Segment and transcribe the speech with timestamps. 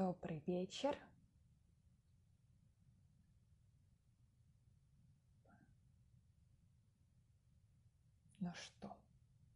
[0.00, 0.96] Добрый вечер.
[8.38, 8.96] Ну что,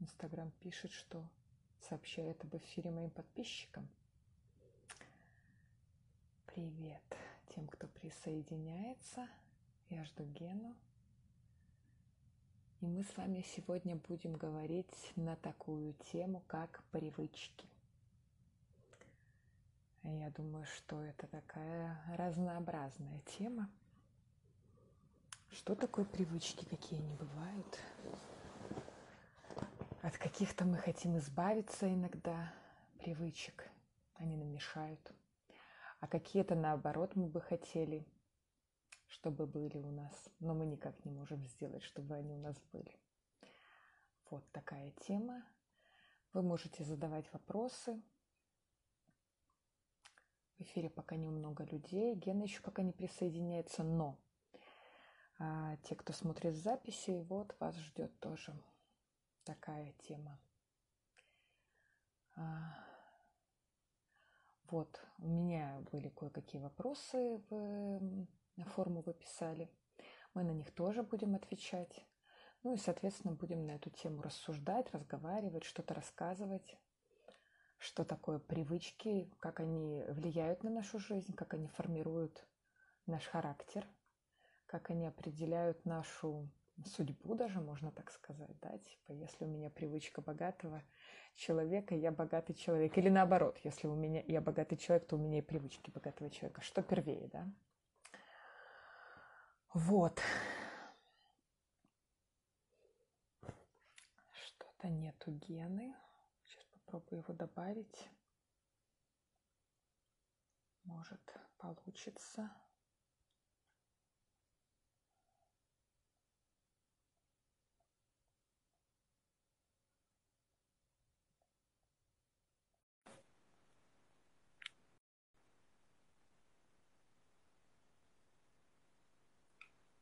[0.01, 1.27] Инстаграм пишет, что
[1.81, 3.89] сообщает об эфире моим подписчикам.
[6.45, 7.17] Привет
[7.55, 9.27] тем, кто присоединяется.
[9.89, 10.77] Я жду Гену.
[12.83, 17.67] И мы с вами сегодня будем говорить на такую тему, как привычки.
[20.07, 23.71] Я думаю, что это такая разнообразная тема.
[25.51, 27.81] Что такое привычки, какие они бывают?
[30.03, 32.53] От каких-то мы хотим избавиться иногда
[32.99, 33.71] привычек,
[34.17, 35.01] они нам мешают.
[36.01, 38.07] А какие-то наоборот мы бы хотели,
[39.07, 42.95] чтобы были у нас, но мы никак не можем сделать, чтобы они у нас были.
[44.29, 45.43] Вот такая тема.
[46.35, 48.03] Вы можете задавать вопросы,
[50.59, 52.15] в эфире пока немного людей.
[52.15, 54.19] Гена еще пока не присоединяется, но
[55.39, 58.55] а, те, кто смотрит записи, вот вас ждет тоже
[59.45, 60.39] такая тема.
[62.37, 62.75] А,
[64.71, 69.71] вот, у меня были кое-какие вопросы, в, на форму вы писали.
[70.35, 72.05] Мы на них тоже будем отвечать.
[72.63, 76.79] Ну и, соответственно, будем на эту тему рассуждать, разговаривать, что-то рассказывать
[77.85, 82.47] что такое привычки, как они влияют на нашу жизнь, как они формируют
[83.07, 83.87] наш характер,
[84.67, 86.49] как они определяют нашу
[86.87, 90.83] судьбу даже, можно так сказать, да, типа, если у меня привычка богатого
[91.35, 95.39] человека, я богатый человек, или наоборот, если у меня я богатый человек, то у меня
[95.39, 97.47] и привычки богатого человека, что первее, да.
[99.75, 100.21] Вот.
[104.33, 105.95] Что-то нету гены
[106.85, 108.11] попробую его добавить.
[110.85, 112.51] Может, получится.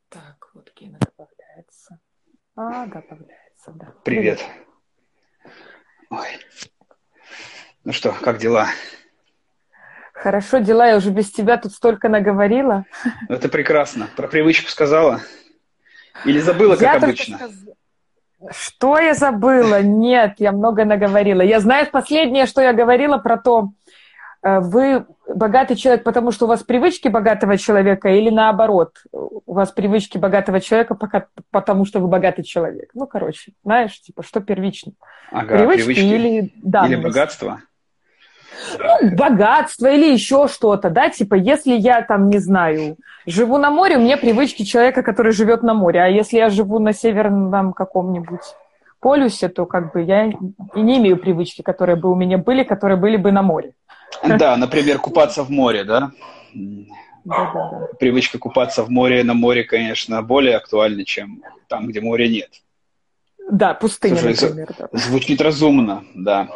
[0.08, 1.98] Так, вот Гена добавляется.
[2.54, 3.92] А, добавляется, да.
[4.04, 4.40] Привет.
[6.10, 6.28] Ой.
[7.84, 8.68] Ну что, как дела?
[10.12, 10.86] Хорошо, дела.
[10.86, 12.84] Я уже без тебя тут столько наговорила.
[13.28, 14.08] Это прекрасно.
[14.14, 15.20] Про привычку сказала?
[16.24, 17.38] Или забыла, как я обычно?
[17.38, 17.50] Сказ...
[18.50, 19.82] Что я забыла?
[19.82, 21.42] Нет, я много наговорила.
[21.42, 23.70] Я знаю последнее, что я говорила про то,
[24.44, 29.72] э, вы богатый человек, потому что у вас привычки богатого человека, или наоборот, у вас
[29.72, 30.96] привычки богатого человека,
[31.50, 32.90] потому что вы богатый человек.
[32.94, 34.92] Ну, короче, знаешь, типа, что первично?
[35.32, 36.52] Ага, привычки, привычки или,
[36.86, 37.60] или богатство?
[38.78, 42.96] Ну, богатство или еще что-то, да, типа, если я там, не знаю,
[43.26, 46.78] живу на море, у меня привычки человека, который живет на море, а если я живу
[46.78, 48.42] на северном каком-нибудь
[49.00, 52.96] полюсе, то как бы я и не имею привычки, которые бы у меня были, которые
[52.96, 53.72] были бы на море.
[54.26, 56.12] Да, например, купаться в море, да?
[57.24, 57.88] Да, да, да.
[57.98, 62.50] Привычка купаться в море, на море, конечно, более актуальна, чем там, где моря нет.
[63.50, 64.74] Да, пустыня, Слушай, например.
[64.78, 64.88] Да.
[64.92, 66.48] Звучит разумно, да.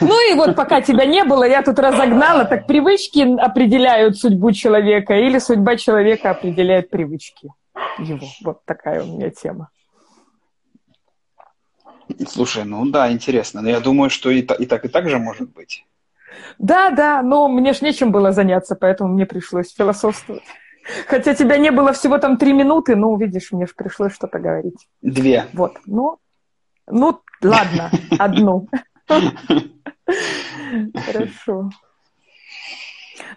[0.00, 5.14] Ну и вот пока тебя не было, я тут разогнала, так привычки определяют судьбу человека
[5.14, 7.50] или судьба человека определяет привычки
[7.98, 8.26] его.
[8.44, 9.70] Вот такая у меня тема.
[12.28, 13.62] Слушай, ну да, интересно.
[13.62, 15.84] Но я думаю, что и, и так, и так же может быть.
[16.58, 20.42] Да, да, но мне ж нечем было заняться, поэтому мне пришлось философствовать.
[21.06, 24.86] Хотя тебя не было всего там три минуты, ну, видишь, мне же пришлось что-то говорить.
[25.00, 25.46] Две.
[25.54, 26.18] Вот, ну,
[26.86, 28.68] ну, ладно, одну.
[31.06, 31.70] Хорошо.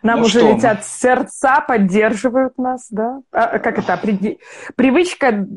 [0.01, 3.21] Нам ну уже летят сердца, поддерживают нас, да?
[3.31, 3.99] А, как это?
[4.75, 5.47] Привычка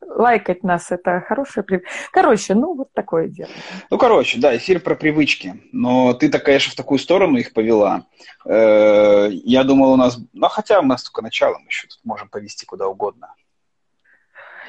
[0.00, 1.90] лайкать нас, это хорошая привычка.
[2.12, 3.50] Короче, ну вот такое дело.
[3.90, 5.62] Ну, короче, да, эфир про привычки.
[5.72, 8.06] Но ты так, конечно, в такую сторону их повела.
[8.44, 10.18] Э, я думал, у нас...
[10.32, 13.34] Ну, хотя у нас только начало, мы еще тут можем повести куда угодно.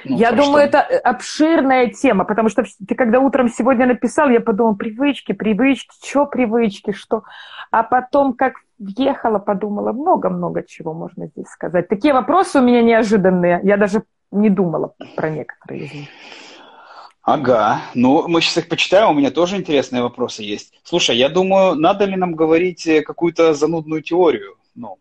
[0.06, 0.78] Ну, я думаю, что...
[0.80, 6.26] это обширная тема, потому что ты когда утром сегодня написал, я подумал, привычки, привычки, что
[6.26, 7.24] привычки, что...
[7.72, 11.88] А потом, как въехала, подумала, много-много чего можно здесь сказать.
[11.88, 16.08] Такие вопросы у меня неожиданные, я даже не думала про некоторые из них.
[17.24, 20.74] Ага, ну мы сейчас их почитаем, у меня тоже интересные вопросы есть.
[20.84, 24.56] Слушай, я думаю, надо ли нам говорить э, какую-то занудную теорию?
[24.76, 24.98] Ну,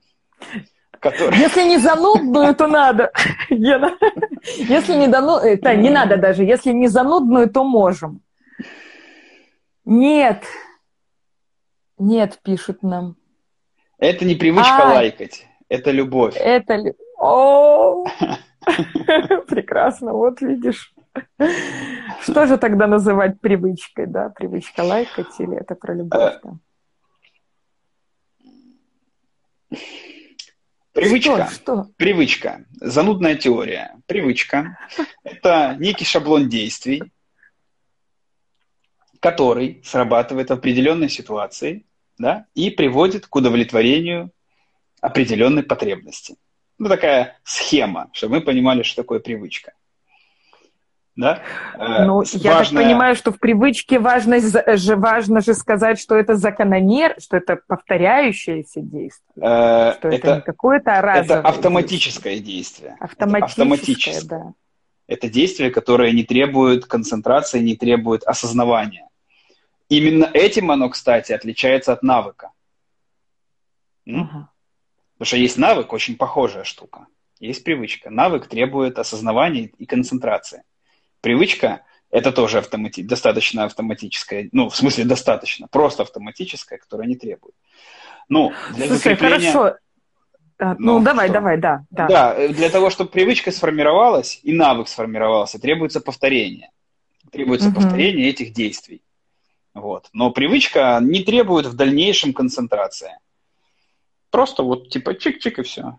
[1.10, 1.38] Который...
[1.38, 3.12] Если не занудную, то надо.
[3.48, 5.36] Если не дану...
[5.36, 6.42] это не надо даже.
[6.44, 8.20] Если не занудную, то можем.
[9.84, 10.42] Нет.
[11.98, 13.16] Нет, пишут нам.
[13.98, 16.34] Это не привычка а, лайкать, это любовь.
[16.36, 16.94] Это...
[17.18, 18.04] О,
[19.48, 20.92] прекрасно, вот видишь.
[22.20, 24.28] Что же тогда называть привычкой, да?
[24.28, 26.34] Привычка лайкать или это про любовь?
[26.42, 26.58] Да?
[30.96, 31.48] Привычка.
[31.48, 31.54] Что?
[31.54, 31.90] Что?
[31.98, 32.64] Привычка.
[32.80, 34.00] Занудная теория.
[34.06, 34.78] Привычка–
[35.24, 37.02] это некий шаблон действий,
[39.20, 41.84] который срабатывает в определенной ситуации
[42.16, 44.30] да, и приводит к удовлетворению
[45.02, 46.36] определенной потребности.
[46.78, 49.74] Ну, такая схема, чтобы мы понимали, что такое привычка
[51.16, 51.42] да?
[51.74, 56.36] Э, ну, я так понимаю, что в привычке важно же, важно же сказать, что это
[56.36, 59.34] закономер, что это повторяющееся действие.
[59.36, 62.96] Э, что это, это не какое-то разовое Это автоматическое действие.
[63.00, 64.52] Автоматическое, автоматическое, да.
[65.08, 69.08] Это действие, которое не требует концентрации, не требует осознавания.
[69.88, 72.50] Именно этим оно, кстати, отличается от навыка.
[74.04, 74.48] Угу.
[75.18, 77.06] Потому что есть навык, очень похожая штука.
[77.38, 78.10] Есть привычка.
[78.10, 80.62] Навык требует осознавания и концентрации.
[81.20, 87.54] Привычка– это тоже автомати- достаточно автоматическая, ну, в смысле достаточно, просто автоматическая, которая не требует.
[88.28, 89.52] Ну, для Слушай, закрепления...
[89.52, 89.76] хорошо.
[90.58, 91.34] А, ну, ну, давай, что?
[91.34, 92.06] давай, да, да.
[92.06, 96.70] Да, для того, чтобы привычка сформировалась и навык сформировался, требуется повторение.
[97.30, 97.76] Требуется угу.
[97.76, 99.02] повторение этих действий.
[99.74, 100.08] Вот.
[100.14, 103.18] Но привычка не требует в дальнейшем концентрации.
[104.30, 105.98] Просто вот типа чик-чик и все.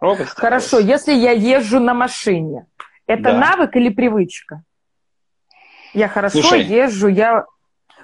[0.00, 2.66] Робот Хорошо, если я езжу на машине,
[3.06, 3.38] это да.
[3.38, 4.62] навык или привычка?
[5.94, 7.46] Я хорошо Слушай, езжу, я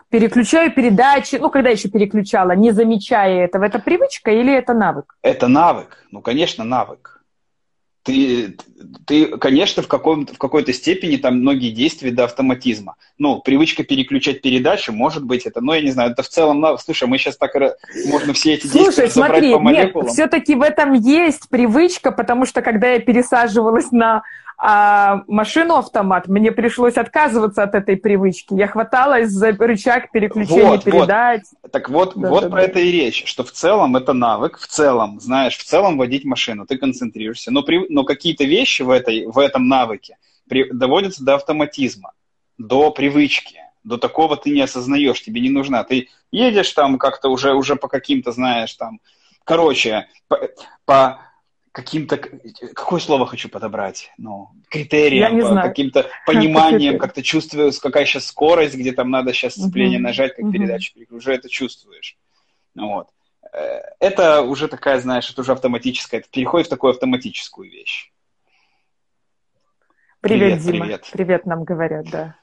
[0.09, 5.17] переключаю передачи, ну, когда еще переключала, не замечая этого, это привычка или это навык?
[5.23, 7.12] Это навык, ну, конечно, навык.
[8.03, 8.57] Ты,
[9.07, 12.97] ты конечно, в, каком, в какой-то степени там многие действия до автоматизма.
[13.19, 17.07] Ну, привычка переключать передачу, может быть, это, ну, я не знаю, это в целом, слушай,
[17.07, 17.55] мы сейчас так,
[18.07, 20.07] можно все эти слушай, действия смотри, по молекулам.
[20.07, 24.23] Нет, все-таки в этом есть привычка, потому что когда я пересаживалась на
[24.65, 28.55] а машину-автомат, мне пришлось отказываться от этой привычки.
[28.55, 31.43] Я хваталась за рычаг переключения вот, передач.
[31.63, 31.73] Вот.
[31.73, 32.63] Так вот, да, вот да, про да.
[32.63, 36.65] это и речь, что в целом это навык, в целом, знаешь, в целом водить машину,
[36.65, 40.17] ты концентрируешься, но, при, но какие-то вещи в, этой, в этом навыке
[40.49, 42.13] при, доводятся до автоматизма,
[42.59, 45.85] до привычки, до такого ты не осознаешь, тебе не нужна.
[45.85, 49.01] Ты едешь там как-то уже, уже по каким-то, знаешь, там,
[49.45, 50.41] короче, по,
[50.85, 51.21] по
[51.73, 58.75] каким-то, какое слово хочу подобрать, ну, критериям, по, каким-то пониманием, как-то чувствуешь, какая сейчас скорость,
[58.75, 60.05] где там надо сейчас сцепление угу.
[60.05, 60.53] нажать, как угу.
[60.53, 62.17] передачу, уже это чувствуешь.
[62.75, 63.09] Вот.
[63.53, 68.13] Э, это уже такая, знаешь, это уже автоматическая, это переходит в такую автоматическую вещь.
[70.21, 70.85] Привет, привет Дима.
[70.85, 71.11] Привет.
[71.13, 72.37] привет нам говорят, да.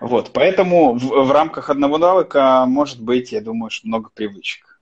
[0.00, 4.80] Вот, поэтому в, в рамках одного навыка может быть, я думаю, что много привычек.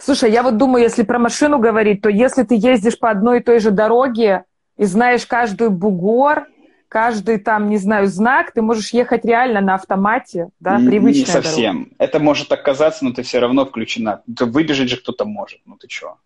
[0.00, 3.42] Слушай, я вот думаю, если про машину говорить, то если ты ездишь по одной и
[3.42, 4.44] той же дороге
[4.76, 6.46] и знаешь каждую бугор,
[6.88, 11.76] каждый там, не знаю, знак, ты можешь ехать реально на автомате, да, привычная Не совсем.
[11.76, 11.94] Дорога.
[11.98, 14.22] Это может так казаться, но ты все равно включена.
[14.26, 16.16] Выбежать же кто-то может, ну ты что?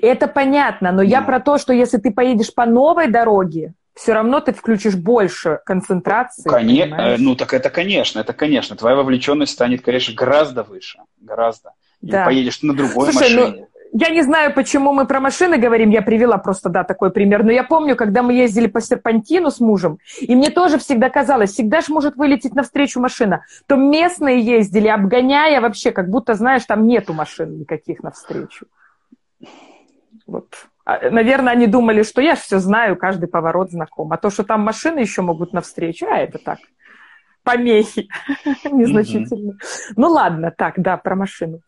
[0.00, 1.08] Это понятно, но ну.
[1.08, 5.60] я про то, что если ты поедешь по новой дороге, все равно ты включишь больше
[5.66, 6.48] концентрации.
[6.48, 8.76] Конечно, ну так это конечно, это конечно.
[8.76, 11.72] Твоя вовлеченность станет, конечно, гораздо выше, гораздо
[12.02, 12.24] да.
[12.24, 13.60] поедешь на другой Слушай, ну, машине.
[13.60, 17.44] Ну, я не знаю, почему мы про машины говорим, я привела просто, да, такой пример,
[17.44, 21.52] но я помню, когда мы ездили по серпантину с мужем, и мне тоже всегда казалось,
[21.52, 26.86] всегда же может вылететь навстречу машина, то местные ездили, обгоняя вообще, как будто, знаешь, там
[26.86, 28.66] нету машин никаких навстречу.
[30.26, 30.54] Вот.
[30.84, 34.12] А, наверное, они думали, что я все знаю, каждый поворот знаком.
[34.12, 36.58] А то, что там машины еще могут навстречу, а это так
[37.42, 38.08] помехи
[38.64, 39.58] незначительные.
[39.96, 41.60] Ну ладно, так, да, про машину.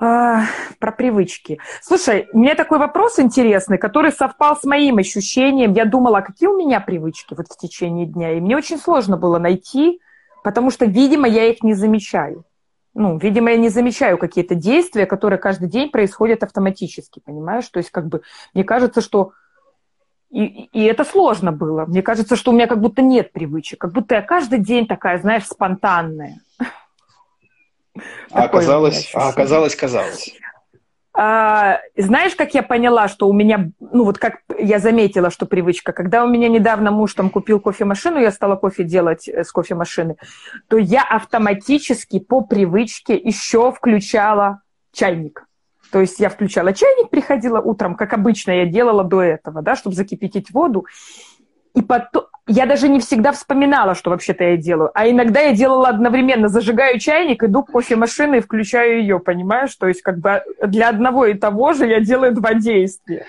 [0.00, 0.44] А,
[0.78, 1.58] про привычки.
[1.82, 5.72] Слушай, у меня такой вопрос интересный, который совпал с моим ощущением.
[5.72, 9.38] Я думала, какие у меня привычки вот в течение дня, и мне очень сложно было
[9.38, 10.00] найти,
[10.44, 12.44] потому что, видимо, я их не замечаю.
[12.94, 17.68] Ну, видимо, я не замечаю какие-то действия, которые каждый день происходят автоматически, понимаешь?
[17.68, 18.22] То есть, как бы,
[18.54, 19.32] мне кажется, что
[20.30, 21.86] и, и это сложно было.
[21.86, 25.18] Мне кажется, что у меня как будто нет привычек, как будто я каждый день такая,
[25.18, 26.40] знаешь, спонтанная.
[28.30, 30.34] А оказалось, а оказалось, казалось.
[31.20, 35.92] А, знаешь, как я поняла, что у меня, ну вот как я заметила, что привычка,
[35.92, 40.16] когда у меня недавно муж там купил кофемашину, я стала кофе делать э, с кофемашины,
[40.68, 44.60] то я автоматически по привычке еще включала
[44.92, 45.44] чайник.
[45.90, 49.96] То есть я включала чайник, приходила утром, как обычно я делала до этого, да, чтобы
[49.96, 50.86] закипятить воду.
[51.74, 54.90] И потом, я даже не всегда вспоминала, что вообще-то я делаю.
[54.94, 59.74] А иногда я делала одновременно, зажигаю чайник, иду к кофемашине и включаю ее, понимаешь?
[59.76, 63.26] То есть как бы для одного и того же я делаю два действия.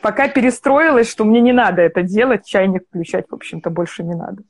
[0.00, 4.42] Пока перестроилась, что мне не надо это делать, чайник включать, в общем-то, больше не надо.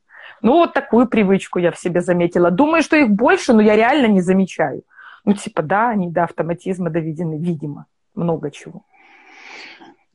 [0.43, 2.51] Ну, вот такую привычку я в себе заметила.
[2.51, 4.83] Думаю, что их больше, но я реально не замечаю.
[5.25, 8.85] Ну, типа, да, они до автоматизма доведены, видимо, много чего.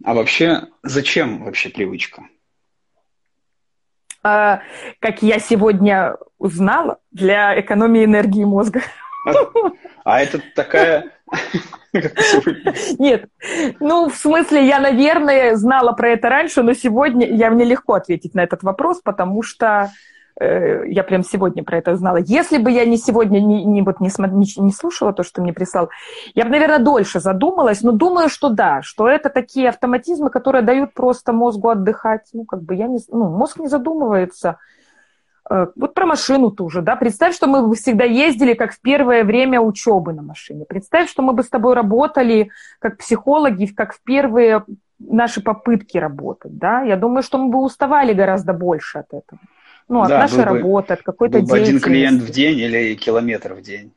[0.03, 2.23] А вообще, зачем вообще привычка?
[4.23, 4.61] А,
[4.99, 8.81] как я сегодня узнала, для экономии энергии мозга.
[9.25, 9.33] А,
[10.05, 11.11] а это такая...
[12.99, 13.29] Нет,
[13.79, 18.33] ну, в смысле, я, наверное, знала про это раньше, но сегодня я мне легко ответить
[18.33, 19.91] на этот вопрос, потому что
[20.39, 22.17] я прям сегодня про это узнала.
[22.17, 25.53] Если бы я не сегодня не, не, вот не, не, не слушала то, что мне
[25.53, 25.89] прислал,
[26.33, 30.93] я бы, наверное, дольше задумалась, но думаю, что да, что это такие автоматизмы, которые дают
[30.93, 32.29] просто мозгу отдыхать.
[32.33, 32.99] Ну, как бы я не...
[33.09, 34.57] Ну, мозг не задумывается.
[35.49, 36.95] Э, вот про машину тоже, да.
[36.95, 40.65] Представь, что мы бы всегда ездили, как в первое время учебы на машине.
[40.65, 44.63] Представь, что мы бы с тобой работали как психологи, как в первые
[44.99, 46.81] наши попытки работать, да.
[46.81, 49.39] Я думаю, что мы бы уставали гораздо больше от этого.
[49.89, 51.69] Ну, от да, нашей работы, от какой-то деятельности.
[51.69, 53.91] один клиент в день или километр в день.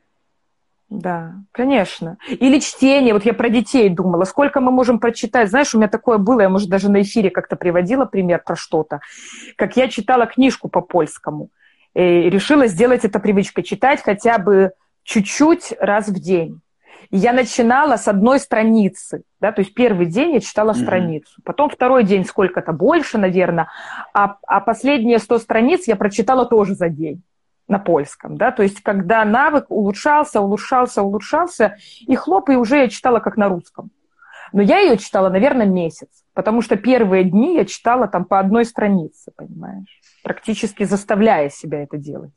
[0.88, 2.18] Да, конечно.
[2.28, 3.14] Или чтение.
[3.14, 4.24] Вот я про детей думала.
[4.24, 5.48] Сколько мы можем прочитать?
[5.48, 9.00] Знаешь, у меня такое было, я, может, даже на эфире как-то приводила пример про что-то.
[9.56, 11.48] Как я читала книжку по польскому.
[11.94, 13.64] И решила сделать это привычкой.
[13.64, 14.72] Читать хотя бы
[15.02, 16.60] чуть-чуть раз в день
[17.12, 20.82] я начинала с одной страницы, да, то есть первый день я читала mm-hmm.
[20.82, 23.68] страницу, потом второй день сколько-то больше, наверное,
[24.14, 27.22] а, а последние 100 страниц я прочитала тоже за день
[27.68, 32.88] на польском, да, то есть когда навык улучшался, улучшался, улучшался, и хлоп, и уже я
[32.88, 33.90] читала как на русском.
[34.54, 38.64] Но я ее читала, наверное, месяц, потому что первые дни я читала там по одной
[38.64, 42.32] странице, понимаешь, практически заставляя себя это делать.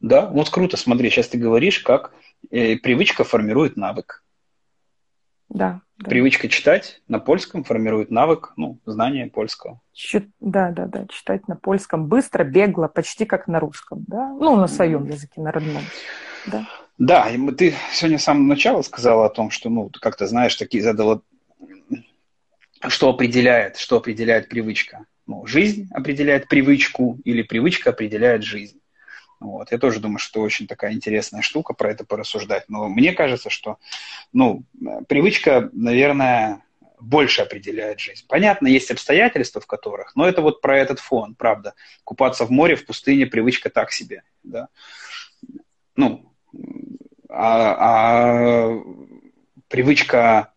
[0.00, 2.12] Да, вот круто, смотри, сейчас ты говоришь, как
[2.50, 4.24] э, привычка формирует навык.
[5.48, 6.10] Да, да.
[6.10, 9.80] Привычка читать на польском формирует навык, ну, знание польского.
[9.92, 10.28] Чит...
[10.40, 14.68] Да, да, да, читать на польском быстро, бегло, почти как на русском, да, ну, на
[14.68, 15.82] своем языке, на родном,
[16.46, 16.68] да.
[16.98, 20.56] Да, и ты сегодня с самого начала сказала о том, что, ну, как то знаешь,
[20.56, 21.22] такие задала,
[22.86, 25.06] что определяет, что определяет привычка.
[25.26, 28.77] Ну, жизнь определяет привычку или привычка определяет жизнь.
[29.40, 29.70] Вот.
[29.70, 32.64] Я тоже думаю, что очень такая интересная штука про это порассуждать.
[32.68, 33.78] Но мне кажется, что
[34.32, 34.64] ну,
[35.08, 36.64] привычка, наверное,
[37.00, 38.24] больше определяет жизнь.
[38.28, 41.74] Понятно, есть обстоятельства, в которых, но это вот про этот фон, правда.
[42.02, 44.22] Купаться в море, в пустыне, привычка так себе.
[44.42, 44.68] Да?
[45.94, 46.32] Ну,
[47.28, 48.82] а, а
[49.68, 50.52] привычка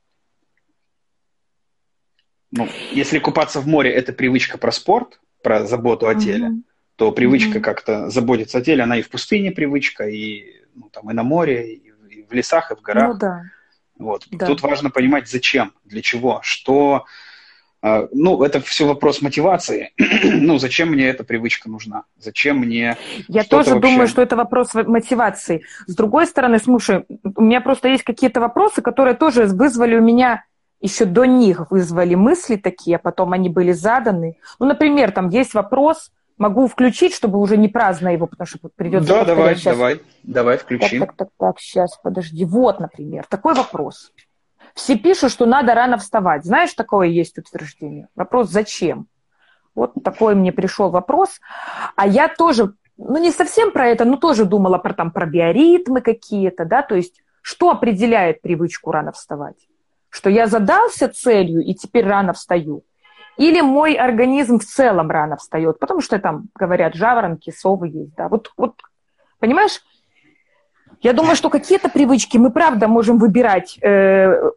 [2.53, 6.70] ну, если купаться в море, это привычка про спорт, про заботу о теле, mm-hmm
[7.01, 7.61] то привычка mm-hmm.
[7.61, 11.73] как-то заботиться о теле, она и в пустыне привычка, и, ну, там, и на море,
[11.73, 13.13] и, и в лесах, и в горах.
[13.13, 13.41] Ну, да.
[13.97, 14.27] Вот.
[14.29, 14.45] Да.
[14.45, 17.05] Тут важно понимать, зачем, для чего, что...
[17.81, 19.93] Э, ну, это все вопрос мотивации.
[20.23, 22.03] ну, зачем мне эта привычка нужна?
[22.19, 22.95] Зачем мне...
[23.27, 23.89] Я тоже вообще...
[23.89, 25.63] думаю, что это вопрос мотивации.
[25.87, 30.43] С другой стороны, слушай, у меня просто есть какие-то вопросы, которые тоже вызвали у меня
[30.81, 34.37] еще до них вызвали мысли такие, а потом они были заданы.
[34.59, 36.11] Ну, например, там есть вопрос,
[36.41, 39.13] могу включить, чтобы уже не праздно его, потому что придется...
[39.13, 39.75] Да, давай, сейчас.
[39.75, 40.99] давай, давай, включи.
[40.99, 42.43] Так, так, так, так, сейчас, подожди.
[42.45, 44.11] Вот, например, такой вопрос.
[44.73, 46.43] Все пишут, что надо рано вставать.
[46.43, 48.07] Знаешь, такое есть утверждение?
[48.15, 49.07] Вопрос, зачем?
[49.75, 51.39] Вот такой мне пришел вопрос.
[51.95, 56.01] А я тоже, ну не совсем про это, но тоже думала про, там, про биоритмы
[56.01, 59.67] какие-то, да, то есть что определяет привычку рано вставать?
[60.09, 62.83] Что я задался целью и теперь рано встаю?
[63.37, 68.27] Или мой организм в целом рано встает, потому что там, говорят, жаворонки, совы есть, да.
[68.27, 68.75] Вот, вот
[69.39, 69.81] понимаешь,
[71.01, 74.51] я думаю, что какие-то привычки мы, правда, можем выбирать, э,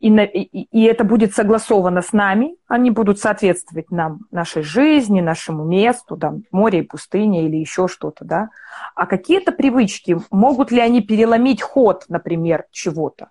[0.00, 5.64] и, и, и это будет согласовано с нами, они будут соответствовать нам, нашей жизни, нашему
[5.64, 8.48] месту, да, море и пустыня или еще что-то, да.
[8.94, 13.28] А какие-то привычки, могут ли они переломить ход, например, чего-то?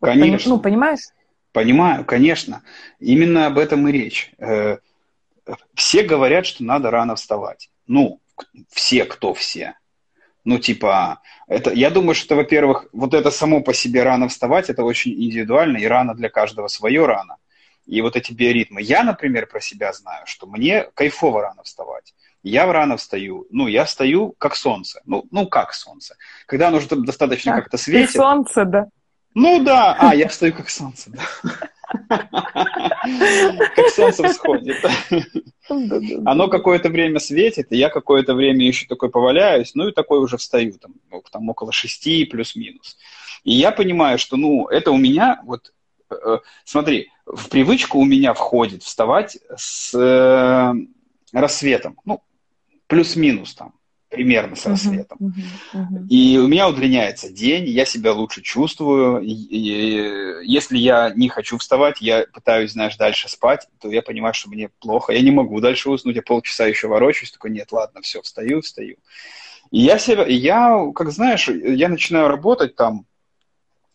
[0.00, 0.50] Конечно.
[0.50, 1.00] Ну, понимаешь?
[1.56, 2.62] Понимаю, конечно.
[3.00, 4.30] Именно об этом и речь.
[4.36, 4.76] Э,
[5.72, 7.70] все говорят, что надо рано вставать.
[7.86, 8.20] Ну,
[8.68, 9.78] все, кто все.
[10.44, 14.84] Ну, типа, это, я думаю, что, во-первых, вот это само по себе рано вставать, это
[14.84, 17.38] очень индивидуально, и рано для каждого свое рано.
[17.86, 18.82] И вот эти биоритмы.
[18.82, 22.12] Я, например, про себя знаю, что мне кайфово рано вставать.
[22.42, 23.46] Я рано встаю.
[23.48, 25.00] Ну, я встаю как солнце.
[25.06, 26.16] Ну, ну как солнце.
[26.44, 28.10] Когда оно уже достаточно как-то светит.
[28.10, 28.88] солнце, да.
[29.38, 31.22] Ну да, а, я встаю как солнце, да.
[33.76, 34.82] Как солнце всходит.
[36.24, 40.38] Оно какое-то время светит, и я какое-то время еще такой поваляюсь, ну и такой уже
[40.38, 42.96] встаю, там, ну, там около шести плюс-минус.
[43.44, 45.70] И я понимаю, что, ну, это у меня, вот,
[46.08, 50.72] э, смотри, в привычку у меня входит вставать с э,
[51.34, 52.22] рассветом, ну,
[52.86, 53.74] плюс-минус там,
[54.08, 55.18] примерно с рассветом.
[55.20, 55.32] Uh-huh,
[55.74, 56.08] uh-huh, uh-huh.
[56.08, 59.20] И у меня удлиняется день, я себя лучше чувствую.
[59.20, 64.34] И, и, если я не хочу вставать, я пытаюсь, знаешь, дальше спать, то я понимаю,
[64.34, 65.12] что мне плохо.
[65.12, 68.96] Я не могу дальше уснуть, я полчаса еще ворочаюсь, такой, нет, ладно, все, встаю, встаю.
[69.70, 73.06] И я себя, я, как знаешь, я начинаю работать там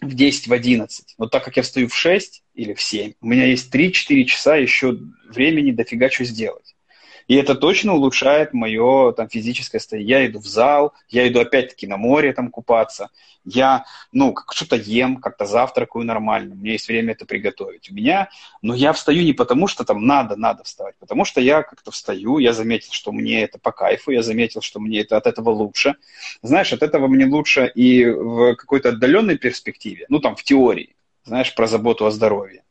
[0.02, 1.16] в 10, в 11.
[1.18, 4.56] Но так как я встаю в 6 или в 7, у меня есть 3-4 часа
[4.56, 4.98] еще
[5.30, 6.71] времени дофига что сделать.
[7.28, 10.10] И это точно улучшает мое там, физическое состояние.
[10.10, 13.10] Я иду в зал, я иду опять-таки на море там купаться.
[13.44, 16.54] Я, ну, что-то ем, как-то завтракаю нормально.
[16.54, 17.90] У меня есть время это приготовить.
[17.90, 18.30] У меня,
[18.62, 22.38] но я встаю не потому, что там надо, надо вставать, потому что я как-то встаю,
[22.38, 25.96] я заметил, что мне это по кайфу, я заметил, что мне это от этого лучше.
[26.44, 31.54] Знаешь, от этого мне лучше и в какой-то отдаленной перспективе, ну, там, в теории, знаешь,
[31.56, 32.64] про заботу о здоровье.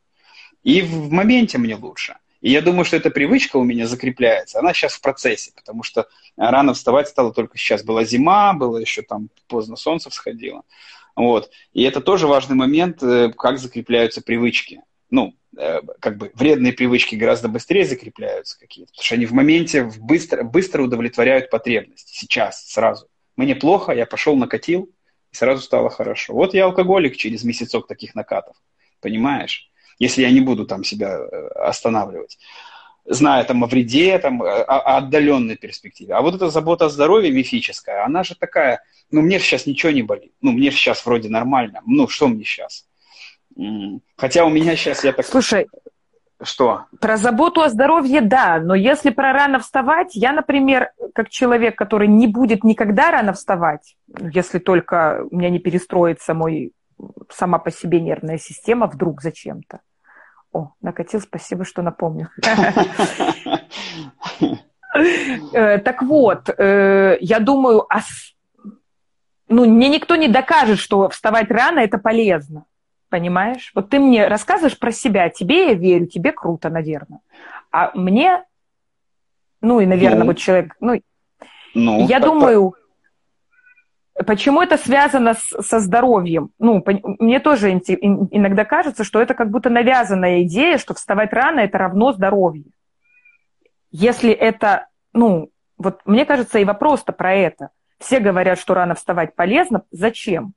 [0.63, 2.15] И в моменте мне лучше.
[2.41, 4.59] И я думаю, что эта привычка у меня закрепляется.
[4.59, 7.83] Она сейчас в процессе, потому что рано вставать стало только сейчас.
[7.83, 10.63] Была зима, было еще там поздно солнце всходило.
[11.15, 11.51] Вот.
[11.73, 14.81] И это тоже важный момент, э, как закрепляются привычки.
[15.11, 19.91] Ну, э, как бы вредные привычки гораздо быстрее закрепляются какие-то, потому что они в моменте
[19.99, 22.13] быстро, быстро удовлетворяют потребности.
[22.15, 23.07] Сейчас, сразу.
[23.35, 24.89] Мне плохо, я пошел, накатил,
[25.31, 26.33] и сразу стало хорошо.
[26.33, 28.55] Вот я алкоголик через месяцок таких накатов.
[28.99, 29.70] Понимаешь?
[30.01, 32.39] Если я не буду там себя э, останавливать
[33.05, 36.13] зная там о вреде, там, о, о отдаленной перспективе.
[36.13, 38.81] А вот эта забота о здоровье мифическая, она же такая,
[39.11, 42.85] ну, мне сейчас ничего не болит, ну, мне сейчас вроде нормально, ну, что мне сейчас?
[44.17, 45.25] Хотя у меня сейчас, я так...
[45.25, 45.67] Слушай,
[46.41, 46.85] что?
[46.99, 52.07] Про заботу о здоровье, да, но если про рано вставать, я, например, как человек, который
[52.07, 53.95] не будет никогда рано вставать,
[54.33, 56.71] если только у меня не перестроится мой
[57.29, 59.79] сама по себе нервная система вдруг зачем-то,
[60.51, 62.27] о, накатил, спасибо, что напомнил.
[65.53, 67.87] Э, так вот, э, я думаю,
[69.47, 72.65] ну, мне никто не докажет, что вставать рано– это полезно.
[73.07, 73.71] Понимаешь?
[73.73, 77.19] Вот ты мне рассказываешь про себя, тебе я верю, тебе круто, наверное.
[77.71, 78.43] А мне,
[79.61, 81.01] ну и, наверное, ну, вот человек, ну,
[81.73, 82.75] ну я думаю,
[84.23, 86.51] Почему это связано с, со здоровьем?
[86.59, 91.61] Ну, по, мне тоже иногда кажется, что это как будто навязанная идея, что вставать рано
[91.61, 92.65] это равно здоровью.
[93.91, 97.69] Если это, ну, вот мне кажется, и вопрос-то про это.
[97.99, 99.83] Все говорят, что рано вставать полезно.
[99.91, 100.53] Зачем?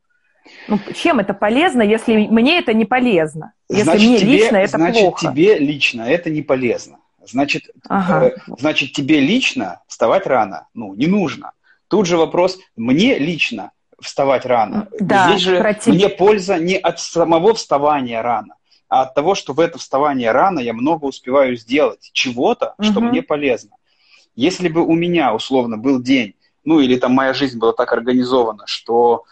[0.68, 3.52] Ну, чем это полезно, если мне это не полезно?
[3.68, 5.20] Если значит, мне тебе, лично это значит, плохо?
[5.20, 6.98] Значит, тебе лично это не полезно.
[7.26, 8.26] Значит, ага.
[8.26, 11.52] э, значит, тебе лично вставать рано, ну, не нужно.
[11.88, 14.88] Тут же вопрос, мне лично вставать рано.
[14.98, 15.86] Да, Здесь же против...
[15.86, 18.56] мне польза не от самого вставания рано,
[18.88, 22.86] а от того, что в это вставание рано я много успеваю сделать чего-то, угу.
[22.86, 23.76] что мне полезно.
[24.36, 28.66] Если бы у меня, условно, был день, ну или там моя жизнь была так организована,
[28.66, 29.24] что,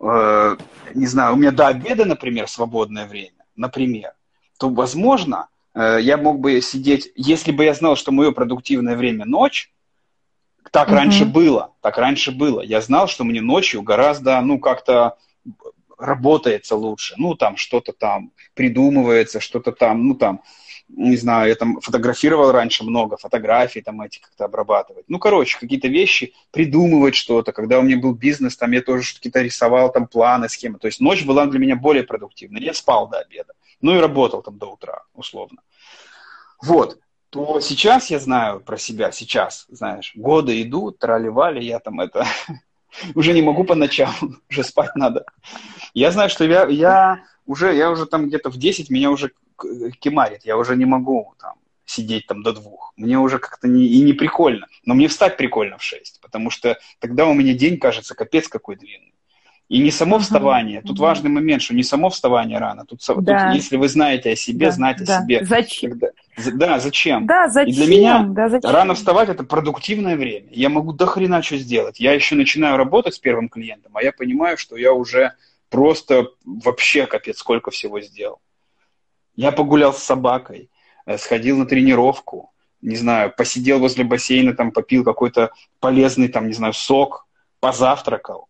[0.00, 0.56] э,
[0.94, 4.12] не знаю, у меня до обеда, например, свободное время, например,
[4.58, 9.26] то, возможно, э, я мог бы сидеть, если бы я знал, что мое продуктивное время
[9.26, 9.70] ночь,
[10.70, 10.94] так mm-hmm.
[10.94, 12.60] раньше было, так раньше было.
[12.60, 15.16] Я знал, что мне ночью гораздо, ну, как-то
[15.98, 17.14] работается лучше.
[17.16, 20.42] Ну, там что-то там придумывается, что-то там, ну, там,
[20.88, 25.04] не знаю, я там фотографировал раньше много фотографий, там эти как-то обрабатывать.
[25.08, 27.52] Ну, короче, какие-то вещи, придумывать что-то.
[27.52, 30.78] Когда у меня был бизнес, там я тоже какие-то рисовал, там планы, схемы.
[30.78, 32.62] То есть ночь была для меня более продуктивной.
[32.62, 33.52] Я спал до обеда.
[33.80, 35.60] Ну и работал там до утра, условно.
[36.62, 36.98] Вот
[37.30, 42.26] то сейчас я знаю про себя, сейчас, знаешь, годы идут, трали-вали, я там это
[43.14, 44.14] уже не могу по ночам,
[44.50, 45.24] уже спать надо.
[45.94, 49.32] Я знаю, что я, я уже, я уже там где-то в 10 меня уже
[50.00, 52.92] кемарит, я уже не могу там сидеть там до двух.
[52.96, 54.66] Мне уже как-то не, и не прикольно.
[54.84, 58.76] Но мне встать прикольно в 6, потому что тогда у меня день кажется капец какой
[58.76, 59.14] длинный.
[59.68, 60.80] И не само вставание.
[60.80, 62.86] Тут важный момент, что не само вставание рано.
[62.86, 63.48] Тут, да.
[63.48, 65.18] тут если вы знаете о себе, да, знать да.
[65.18, 65.44] о себе.
[65.44, 65.90] Зачем?
[65.90, 66.08] Когда,
[66.54, 67.26] да, зачем?
[67.26, 67.70] Да, зачем?
[67.70, 68.70] И для меня да, зачем?
[68.70, 70.48] рано вставать это продуктивное время.
[70.52, 72.00] Я могу до хрена что сделать.
[72.00, 75.34] Я еще начинаю работать с первым клиентом, а я понимаю, что я уже
[75.68, 78.40] просто вообще капец сколько всего сделал.
[79.36, 80.70] Я погулял с собакой,
[81.04, 86.54] э, сходил на тренировку, не знаю, посидел возле бассейна, там попил какой-то полезный, там, не
[86.54, 87.26] знаю, сок,
[87.60, 88.48] позавтракал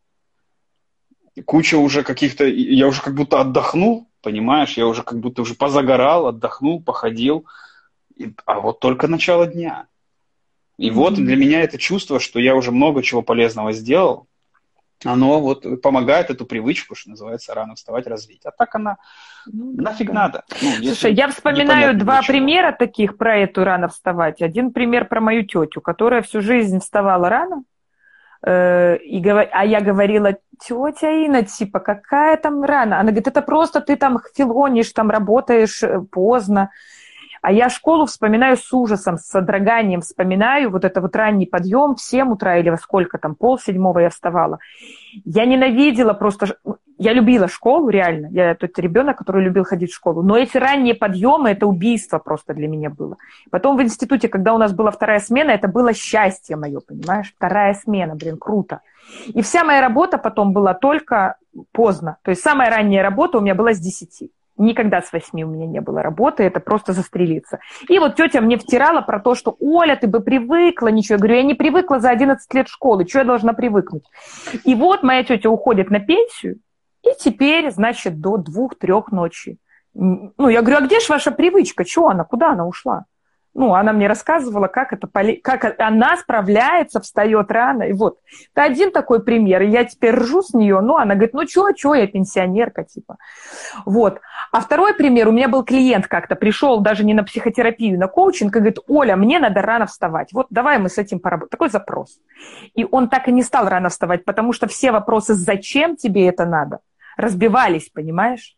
[1.42, 6.26] куча уже каких-то, я уже как будто отдохнул, понимаешь, я уже как будто уже позагорал,
[6.26, 7.46] отдохнул, походил,
[8.16, 9.86] и, а вот только начало дня.
[10.78, 10.92] И mm-hmm.
[10.92, 14.28] вот для меня это чувство, что я уже много чего полезного сделал,
[15.04, 18.44] оно вот помогает эту привычку, что называется, рано вставать, развить.
[18.44, 18.96] А так она
[19.46, 20.12] ну, нафиг да.
[20.12, 20.44] надо.
[20.60, 22.38] Ну, Слушай, я вспоминаю два почему.
[22.38, 24.42] примера таких про эту рано вставать.
[24.42, 27.62] Один пример про мою тетю, которая всю жизнь вставала рано,
[28.46, 33.00] э, и, а я говорила, тетя Инна, типа, какая там рано?
[33.00, 36.70] Она говорит, это просто ты там филонишь, там работаешь э, поздно.
[37.42, 42.00] А я школу вспоминаю с ужасом, с содроганием вспоминаю вот это вот ранний подъем в
[42.00, 44.58] 7 утра или во сколько там, пол седьмого я вставала.
[45.24, 46.56] Я ненавидела просто,
[46.98, 48.28] я любила школу, реально.
[48.30, 50.22] Я тот ребенок, который любил ходить в школу.
[50.22, 53.16] Но эти ранние подъемы, это убийство просто для меня было.
[53.50, 57.32] Потом в институте, когда у нас была вторая смена, это было счастье мое, понимаешь?
[57.36, 58.80] Вторая смена, блин, круто.
[59.28, 61.36] И вся моя работа потом была только
[61.72, 62.18] поздно.
[62.22, 64.30] То есть самая ранняя работа у меня была с 10.
[64.58, 67.60] Никогда с восьми у меня не было работы, это просто застрелиться.
[67.88, 70.88] И вот тетя мне втирала про то, что «Оля, ты бы привыкла».
[70.88, 74.04] Ничего, я говорю, я не привыкла за 11 лет школы, что я должна привыкнуть?
[74.64, 76.58] И вот моя тетя уходит на пенсию,
[77.04, 79.58] и теперь, значит, до двух-трех ночи.
[79.94, 81.84] Ну, я говорю, а где же ваша привычка?
[81.84, 82.24] Чего она?
[82.24, 83.04] Куда она ушла?
[83.58, 85.08] Ну, она мне рассказывала, как, это,
[85.42, 87.82] как она справляется, встает рано.
[87.82, 88.18] И вот,
[88.54, 89.62] это один такой пример.
[89.62, 90.80] И я теперь ржу с нее.
[90.80, 93.16] Ну, она говорит, ну, чё, чё, я пенсионерка, типа.
[93.84, 94.20] Вот.
[94.52, 98.54] А второй пример, у меня был клиент как-то, пришел даже не на психотерапию, на коучинг,
[98.54, 100.32] и говорит, Оля, мне надо рано вставать.
[100.32, 101.50] Вот давай мы с этим поработаем.
[101.50, 102.20] Такой запрос.
[102.76, 106.46] И он так и не стал рано вставать, потому что все вопросы, зачем тебе это
[106.46, 106.78] надо,
[107.16, 108.56] разбивались, понимаешь?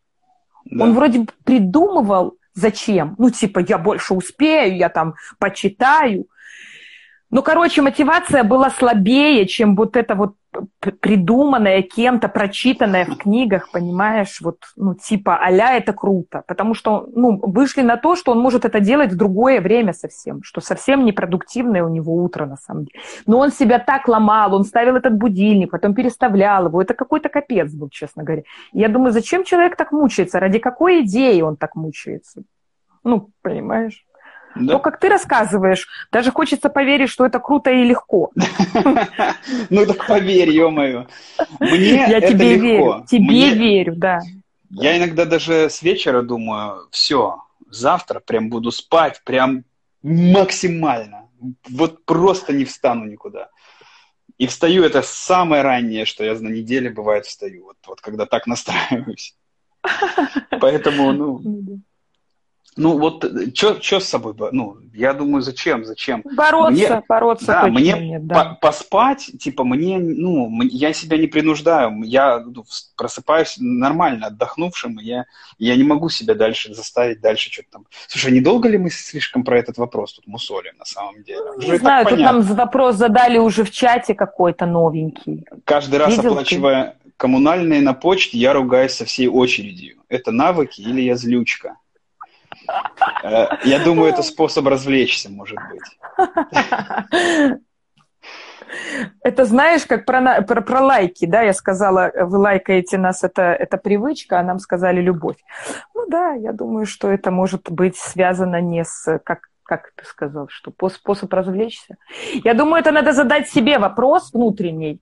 [0.66, 0.84] Да.
[0.84, 3.14] Он вроде придумывал Зачем?
[3.18, 6.26] Ну, типа, я больше успею, я там почитаю.
[7.30, 10.34] Ну, короче, мотивация была слабее, чем вот это вот
[11.00, 17.38] придуманное кем-то, прочитанное в книгах, понимаешь, вот, ну, типа, аля это круто, потому что, ну,
[17.40, 21.84] вышли на то, что он может это делать в другое время совсем, что совсем непродуктивное
[21.84, 23.00] у него утро, на самом деле.
[23.26, 27.72] Но он себя так ломал, он ставил этот будильник, потом переставлял его, это какой-то капец
[27.72, 28.42] был, честно говоря.
[28.72, 32.42] Я думаю, зачем человек так мучается, ради какой идеи он так мучается?
[33.04, 34.04] Ну, понимаешь?
[34.54, 34.74] Да.
[34.74, 38.30] То, как ты рассказываешь, даже хочется поверить, что это круто и легко.
[39.70, 41.06] Ну так поверь, ё-моё.
[41.60, 44.20] Мне Я тебе верю, тебе верю, да.
[44.70, 49.64] Я иногда даже с вечера думаю, все, завтра прям буду спать, прям
[50.02, 51.28] максимально.
[51.68, 53.48] Вот просто не встану никуда.
[54.38, 57.64] И встаю, это самое раннее, что я на неделе бывает встаю.
[57.64, 59.34] Вот, вот когда так настраиваюсь.
[60.60, 61.80] Поэтому, ну,
[62.76, 64.34] ну вот что с собой?
[64.52, 66.22] Ну, я думаю, зачем, зачем?
[66.24, 68.34] Бороться, мне, бороться да, мне нет, да.
[68.60, 72.64] По поспать, типа, мне, ну, я себя не принуждаю, я ну,
[72.96, 75.24] просыпаюсь нормально, отдохнувшим, я,
[75.58, 77.86] я не могу себя дальше заставить дальше что-то там.
[78.06, 81.40] Слушай, недолго ли мы слишком про этот вопрос тут мусолим на самом деле?
[81.56, 82.38] Ну, не знаю, тут понятно.
[82.38, 85.44] нам вопрос задали уже в чате какой-то новенький.
[85.64, 87.10] Каждый раз Видел оплачивая ты?
[87.16, 89.96] коммунальные на почте, я ругаюсь со всей очередью.
[90.08, 91.76] Это навыки или я злючка?
[93.22, 97.58] Э, я думаю, это способ развлечься, может быть.
[99.22, 103.76] Это знаешь, как про, про, про лайки, да, я сказала, вы лайкаете нас, это, это
[103.76, 105.36] привычка, а нам сказали любовь.
[105.94, 110.48] Ну да, я думаю, что это может быть связано не с, как, как ты сказал,
[110.48, 111.96] что по, способ развлечься.
[112.44, 115.00] Я думаю, это надо задать себе вопрос внутренний,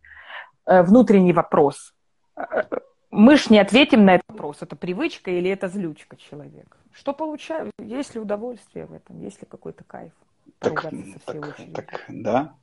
[0.66, 1.94] э, внутренний вопрос.
[2.36, 2.62] Э,
[3.10, 6.76] мы ж не ответим на этот вопрос, это привычка или это злючка человека.
[6.98, 7.70] Что получаю?
[7.78, 9.20] Есть ли удовольствие в этом?
[9.20, 10.12] Есть ли какой-то кайф?
[10.58, 10.90] Так,
[11.24, 12.54] так, так, да.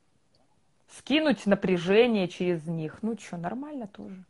[0.98, 2.98] Скинуть напряжение через них.
[3.02, 4.26] Ну что, нормально тоже.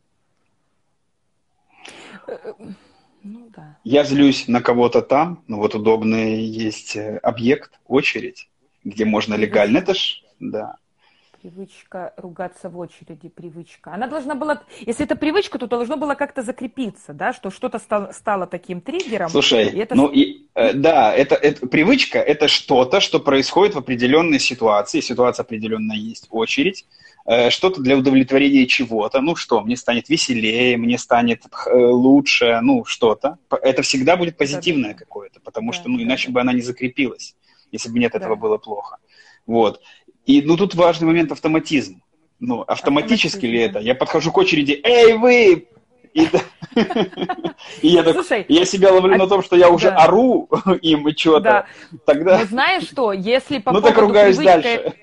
[2.27, 2.53] Э, э,
[3.23, 3.79] ну да.
[3.83, 8.47] Я злюсь на кого-то там, но вот удобный есть э, объект, очередь,
[8.83, 9.79] где можно легально.
[9.79, 10.77] Это ж, да.
[11.45, 13.93] Привычка ругаться в очереди, привычка.
[13.93, 18.11] Она должна была, если это привычка, то должно было как-то закрепиться, да, что что-то стало,
[18.13, 19.29] стало таким триггером.
[19.29, 19.93] Слушай, и это...
[19.93, 25.43] ну и, э, да, это, это привычка, это что-то, что происходит в определенной ситуации, ситуация
[25.43, 26.87] определенная есть, очередь,
[27.27, 32.85] э, что-то для удовлетворения чего-то, ну что, мне станет веселее, мне станет э, лучше, ну
[32.85, 33.37] что-то.
[33.61, 36.33] Это всегда будет позитивное да, какое-то, потому да, что, ну, иначе да.
[36.33, 37.35] бы она не закрепилась,
[37.71, 38.17] если бы нет да.
[38.17, 38.97] этого было плохо.
[39.45, 39.79] Вот.
[40.25, 42.01] И ну тут важный момент автоматизм.
[42.39, 43.79] Ну, автоматически ли это?
[43.79, 45.67] Я подхожу к очереди, эй, вы!
[46.13, 46.21] И,
[47.81, 49.17] и я, так, Слушай, я себя ловлю а...
[49.17, 49.97] на том, что я уже да.
[49.97, 50.49] ору
[50.81, 51.41] им и что-то.
[51.41, 51.65] Да.
[52.05, 52.39] Тогда...
[52.39, 54.61] Ну, знаешь что, если по Ну, так ругаюсь привычка...
[54.61, 54.93] дальше.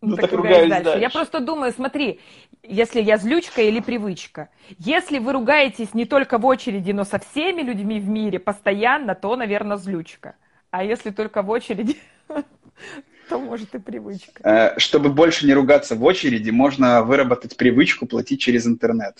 [0.00, 0.84] Ну, так ругаюсь дальше.
[0.84, 1.00] дальше.
[1.00, 2.20] Я просто думаю, смотри,
[2.62, 4.48] если я злючка или привычка.
[4.78, 9.36] Если вы ругаетесь не только в очереди, но со всеми людьми в мире постоянно, то,
[9.36, 10.36] наверное, злючка.
[10.70, 11.96] А если только в очереди,
[13.28, 14.42] то может и привычка.
[14.42, 19.16] Э, чтобы больше не ругаться в очереди, можно выработать привычку платить через интернет.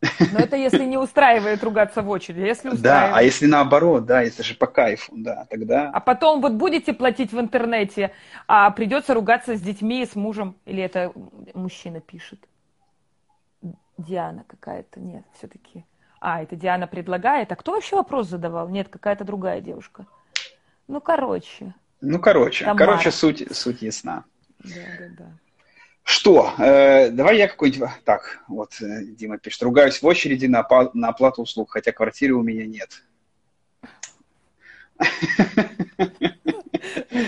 [0.00, 2.40] Но это если не устраивает ругаться в очереди.
[2.40, 5.90] Если Да, а если наоборот, да, это же по кайфу, да, тогда...
[5.92, 8.12] А потом вот будете платить в интернете,
[8.46, 11.12] а придется ругаться с детьми, с мужем, или это
[11.54, 12.38] мужчина пишет?
[13.96, 15.84] Диана какая-то, нет, все-таки.
[16.20, 17.50] А, это Диана предлагает.
[17.50, 18.68] А кто вообще вопрос задавал?
[18.68, 20.06] Нет, какая-то другая девушка.
[20.86, 21.74] Ну, короче.
[22.00, 22.86] Ну, короче, Тамара.
[22.86, 24.24] короче, суть, суть ясна.
[24.60, 25.26] Да, да, да.
[26.04, 26.54] Что?
[26.58, 27.90] Э, давай я какой-нибудь...
[28.04, 29.62] Так, вот э, Дима пишет.
[29.62, 33.02] Ругаюсь в очереди на, на оплату услуг, хотя квартиры у меня нет.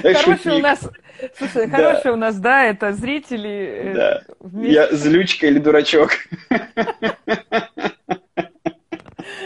[0.02, 0.88] Хороший у нас...
[1.36, 3.50] Слушай, хороший у нас, да, это зрители.
[3.50, 4.22] Э, да.
[4.62, 6.12] Я злючка или дурачок.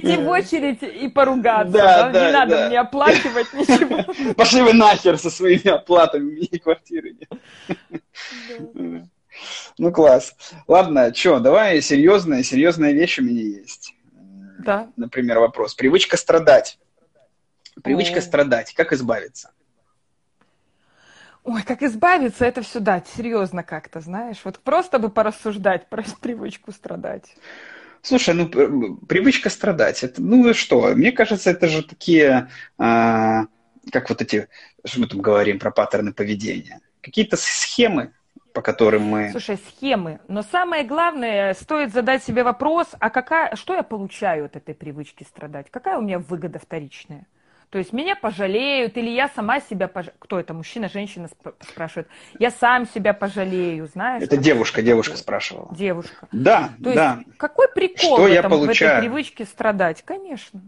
[0.00, 1.72] прийти в очередь и поругаться.
[1.72, 2.26] Да, да?
[2.26, 2.68] не надо да.
[2.68, 4.34] мне оплачивать ничего.
[4.34, 7.16] Пошли вы нахер со своими оплатами мини-квартиры.
[9.76, 10.34] Ну, класс.
[10.66, 13.94] Ладно, что, давай серьезная, серьезная вещь у меня есть.
[14.58, 14.90] Да.
[14.96, 15.74] Например, вопрос.
[15.74, 16.78] Привычка страдать.
[17.82, 18.22] Привычка О.
[18.22, 18.72] страдать.
[18.72, 19.50] Как избавиться?
[21.44, 24.40] Ой, как избавиться, это все дать, серьезно как-то, знаешь.
[24.42, 27.36] Вот просто бы порассуждать про привычку страдать.
[28.06, 28.46] Слушай, ну
[29.08, 33.46] привычка страдать, это, ну что, мне кажется, это же такие, а,
[33.90, 34.46] как вот эти,
[34.84, 38.12] что мы там говорим про паттерны поведения, какие-то схемы,
[38.52, 39.30] по которым мы...
[39.32, 40.20] Слушай, схемы.
[40.28, 45.24] Но самое главное, стоит задать себе вопрос, а какая, что я получаю от этой привычки
[45.24, 45.66] страдать?
[45.72, 47.26] Какая у меня выгода вторичная?
[47.70, 50.16] То есть меня пожалеют, или я сама себя пожалею.
[50.20, 51.28] Кто это, мужчина, женщина
[51.60, 52.08] спрашивает.
[52.38, 54.22] Я сам себя пожалею, знаешь?
[54.22, 55.74] Это девушка, девушка спрашивала.
[55.74, 56.28] Девушка.
[56.30, 57.22] Да, То да.
[57.26, 58.90] Есть, какой прикол Что в, этом, я получаю?
[58.90, 60.02] в этой привычке страдать?
[60.04, 60.60] Конечно.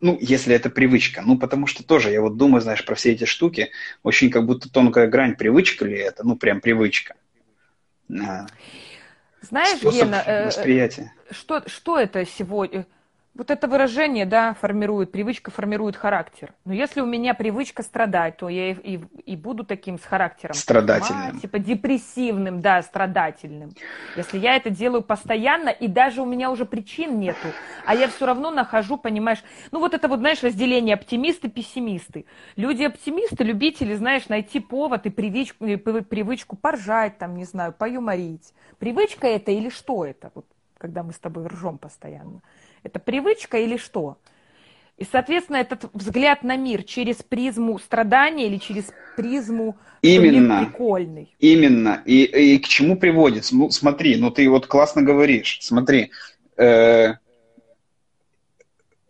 [0.00, 1.22] Ну, если это привычка.
[1.24, 3.70] Ну, потому что тоже, я вот думаю, знаешь, про все эти штуки,
[4.02, 7.14] очень как будто тонкая грань, привычка ли это, ну, прям привычка.
[8.08, 11.12] Знаешь, Способ Гена, э, восприятия.
[11.30, 12.86] Что, что это сегодня?
[13.36, 16.54] Вот это выражение, да, формирует, привычка формирует характер.
[16.64, 20.54] Но если у меня привычка страдать, то я и, и, и буду таким с характером.
[20.54, 21.36] Страдательным.
[21.36, 23.72] А, типа депрессивным, да, страдательным.
[24.16, 27.48] Если я это делаю постоянно, и даже у меня уже причин нету,
[27.84, 29.42] а я все равно нахожу, понимаешь,
[29.72, 32.26] ну вот это вот, знаешь, разделение оптимисты-пессимисты.
[32.54, 38.54] Люди-оптимисты, любители, знаешь, найти повод и привычку, и привычку поржать, там, не знаю, поюморить.
[38.78, 40.30] Привычка это или что это?
[40.36, 40.46] Вот
[40.78, 42.42] когда мы с тобой ржем постоянно.
[42.84, 44.18] Это привычка или что?
[44.98, 50.66] И, соответственно, этот взгляд на мир через призму страдания или через призму Именно.
[50.66, 51.34] прикольный.
[51.40, 52.02] Именно.
[52.04, 53.48] И, и к чему приводит?
[53.50, 55.58] Ну, смотри, ну ты вот классно говоришь.
[55.62, 56.12] Смотри,
[56.56, 57.14] э,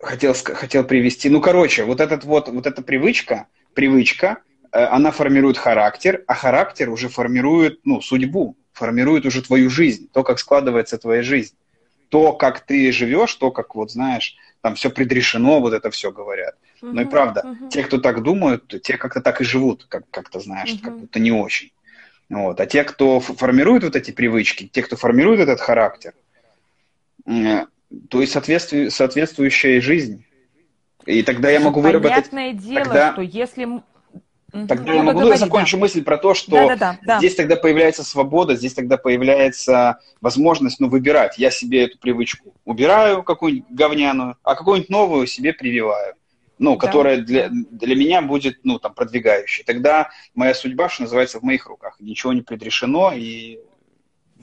[0.01, 1.29] хотел, хотел привести.
[1.29, 4.39] Ну, короче, вот этот вот, вот эта привычка, привычка,
[4.73, 10.23] э, она формирует характер, а характер уже формирует, ну, судьбу, формирует уже твою жизнь, то,
[10.23, 11.55] как складывается твоя жизнь
[12.15, 16.55] то, как ты живешь, то, как вот знаешь, там все предрешено, вот это все говорят.
[16.81, 17.71] Uh-huh, ну и правда, uh-huh.
[17.71, 20.81] те, кто так думают, те как-то так и живут, как, как-то знаешь, uh-huh.
[20.81, 21.73] как будто не очень.
[22.29, 22.61] Вот.
[22.61, 26.15] А те, кто формирует вот эти привычки, те, кто формирует этот характер,
[27.25, 30.25] то и соответству, соответствующая жизнь.
[31.07, 32.31] И тогда я могу Понятное выработать...
[32.31, 33.13] Понятное дело, тогда...
[33.13, 33.83] что если
[34.69, 35.81] Тогда ну, я могу я закончу да.
[35.81, 40.79] мысль про то, что да, да, да, здесь тогда появляется свобода, здесь тогда появляется возможность
[40.79, 41.39] ну, выбирать.
[41.39, 46.15] Я себе эту привычку убираю, какую-нибудь говняную, а какую-нибудь новую себе прививаю.
[46.57, 46.87] Ну, да.
[46.87, 49.65] которая для, для меня будет, ну, там, продвигающей.
[49.65, 51.97] Тогда моя судьба, что называется, в моих руках.
[51.99, 53.59] Ничего не предрешено, и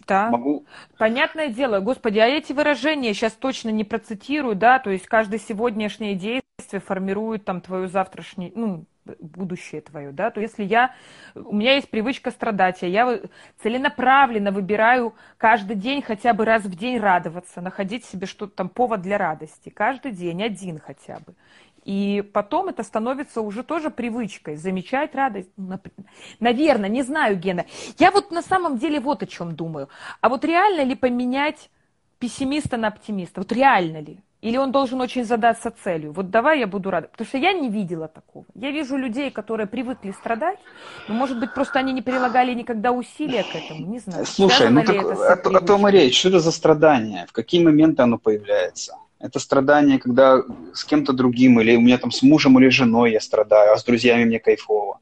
[0.06, 0.30] да.
[0.30, 0.65] Могу.
[0.97, 6.15] Понятное дело, господи, а эти выражения сейчас точно не процитирую, да, то есть каждое сегодняшнее
[6.15, 8.86] действие формирует там твою завтрашнюю, ну,
[9.20, 10.94] будущее твое, да, то если я,
[11.36, 13.20] у меня есть привычка страдать, я
[13.62, 19.02] целенаправленно выбираю каждый день хотя бы раз в день радоваться, находить себе что-то там, повод
[19.02, 21.34] для радости, каждый день, один хотя бы.
[21.84, 25.50] И потом это становится уже тоже привычкой, замечать радость.
[26.40, 27.66] Наверное, не знаю, Гена.
[27.98, 29.90] Я вот на самом деле вот о чем думаю.
[30.22, 31.72] А вот реально ли поменять
[32.20, 33.42] пессимиста на оптимиста?
[33.42, 34.20] Вот реально ли?
[34.41, 36.13] Или он должен очень задаться целью?
[36.13, 37.08] Вот давай я буду рада.
[37.08, 38.45] Потому что я не видела такого.
[38.56, 40.58] Я вижу людей, которые привыкли страдать,
[41.08, 43.86] но, может быть, просто они не прилагали никогда усилия к этому.
[43.86, 44.25] Не знаю.
[44.25, 46.19] Слушай, ну так о, о том и речь.
[46.19, 47.25] Что это за страдание?
[47.27, 48.95] В какие моменты оно появляется?
[49.19, 50.41] Это страдание, когда
[50.73, 53.84] с кем-то другим, или у меня там с мужем или женой я страдаю, а с
[53.84, 54.99] друзьями мне кайфово.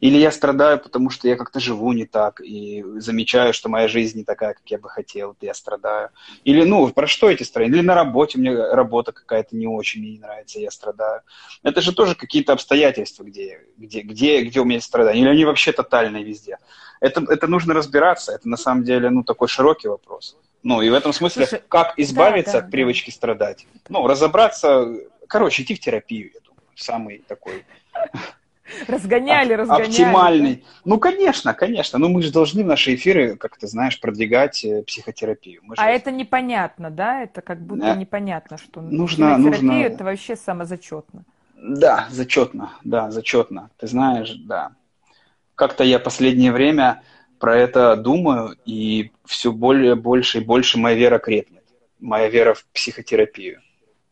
[0.00, 4.18] Или я страдаю, потому что я как-то живу не так и замечаю, что моя жизнь
[4.18, 6.08] не такая, как я бы хотел, я страдаю.
[6.44, 7.76] Или, ну, про что эти страдания?
[7.76, 11.20] Или на работе у меня работа какая-то не очень мне не нравится, я страдаю.
[11.62, 15.20] Это же тоже какие-то обстоятельства, где, где, где, где у меня есть страдания.
[15.20, 16.58] Или они вообще тотальные везде.
[17.00, 18.32] Это, это нужно разбираться.
[18.32, 20.36] Это на самом деле, ну, такой широкий вопрос.
[20.62, 23.16] Ну, и в этом смысле, Слушай, как избавиться да, да, от привычки да.
[23.16, 23.66] страдать?
[23.88, 24.94] Ну, разобраться,
[25.26, 27.64] короче, идти в терапию, я думаю, самый такой
[28.88, 29.88] Разгоняли, разгоняли.
[29.88, 30.64] Оптимальный.
[30.84, 31.98] Ну, конечно, конечно.
[31.98, 35.60] Но мы же должны в наши эфиры, как ты знаешь, продвигать э, психотерапию.
[35.64, 35.90] Мы а же...
[35.90, 37.22] это непонятно, да?
[37.22, 37.94] Это как будто да.
[37.96, 39.72] непонятно, что нужно, нужно...
[39.72, 41.24] это вообще самозачетно.
[41.62, 43.70] Да, зачетно, да, зачетно.
[43.76, 44.72] Ты знаешь, да.
[45.54, 47.02] Как-то я последнее время
[47.38, 51.64] про это думаю, и все более, больше и больше моя вера крепнет.
[51.98, 53.60] Моя вера в психотерапию.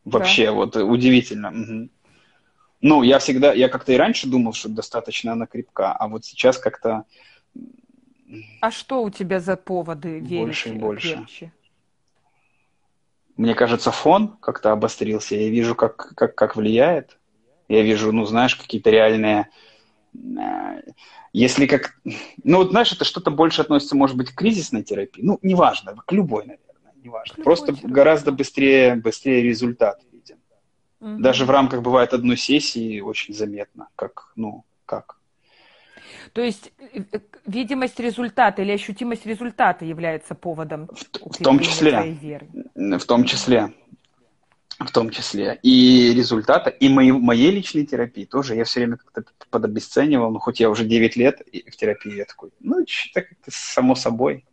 [0.05, 0.51] Вообще, да.
[0.53, 1.49] вот удивительно.
[1.49, 1.89] Угу.
[2.81, 6.57] Ну, я всегда, я как-то и раньше думал, что достаточно она крепка, а вот сейчас
[6.57, 7.03] как-то...
[8.61, 11.15] А что у тебя за поводы верить Больше и больше.
[11.15, 11.51] Крепче?
[13.35, 15.35] Мне кажется, фон как-то обострился.
[15.35, 17.17] Я вижу, как, как, как влияет.
[17.69, 19.49] Я вижу, ну, знаешь, какие-то реальные...
[20.13, 20.81] Э,
[21.31, 21.95] если как...
[22.43, 25.21] Ну, вот, знаешь, это что-то больше относится, может быть, к кризисной терапии.
[25.21, 27.33] Ну, неважно, к любой, наверное, неважно.
[27.33, 27.87] Любой Просто терапии.
[27.87, 30.01] гораздо быстрее, быстрее результат.
[30.99, 31.17] Угу.
[31.19, 35.17] Даже в рамках бывает одной сессии очень заметно, как, ну, как.
[36.33, 42.17] То есть э, э, видимость результата или ощутимость результата является поводом в, в том числе,
[42.21, 42.47] веры.
[42.75, 43.73] В том числе.
[44.77, 45.59] В том числе.
[45.61, 50.61] И результата, и моей, моей личной терапии тоже я все время как-то подобесценивал, ну, хоть
[50.61, 54.45] я уже 9 лет в терапии, я такой, ну, что-то как-то само собой.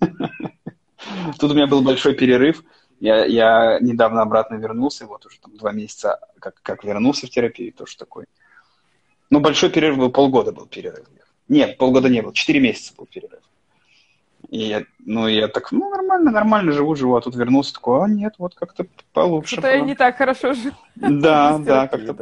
[1.38, 2.64] Тут у меня был большой перерыв,
[3.02, 7.72] я, я недавно обратно вернулся, вот уже там два месяца, как, как вернулся в терапию,
[7.72, 8.26] тоже такой.
[9.28, 11.04] Ну, большой перерыв был, полгода был перерыв.
[11.48, 13.40] Нет, полгода не был, четыре месяца был перерыв.
[14.50, 18.08] И я, ну, я так, ну, нормально, нормально живу, живу, а тут вернулся, такой, а
[18.08, 19.54] нет, вот как-то получше.
[19.54, 20.76] Что-то я не так хорошо живу.
[20.94, 22.14] Да, да, как-то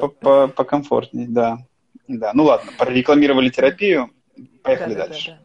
[0.49, 1.59] покомфортнее, да.
[2.09, 4.11] Да, ну ладно, прорекламировали терапию,
[4.63, 5.39] поехали дальше.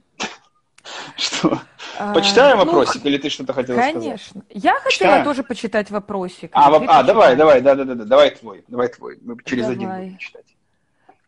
[1.17, 1.59] Что?
[1.97, 3.93] А, Почитаем ну, вопросик, или ты что-то хотела сказать?
[3.93, 4.43] Конечно.
[4.49, 6.51] Я хотела тоже почитать вопросик.
[6.53, 9.19] А, а давай, давай, да, да, да, да, давай твой, давай твой.
[9.21, 10.45] Мы через один будем читать.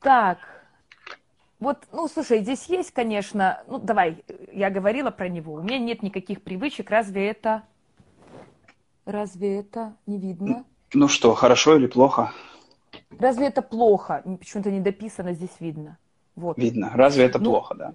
[0.01, 0.37] Так,
[1.59, 5.53] вот, ну, слушай, здесь есть, конечно, ну, давай, я говорила про него.
[5.53, 7.63] У меня нет никаких привычек, разве это,
[9.05, 10.65] разве это не видно?
[10.93, 12.31] Ну что, хорошо или плохо?
[13.19, 14.23] Разве это плохо?
[14.39, 15.97] Почему-то не дописано, здесь видно.
[16.35, 16.57] Вот.
[16.57, 16.91] Видно.
[16.93, 17.93] Разве это ну, плохо, да?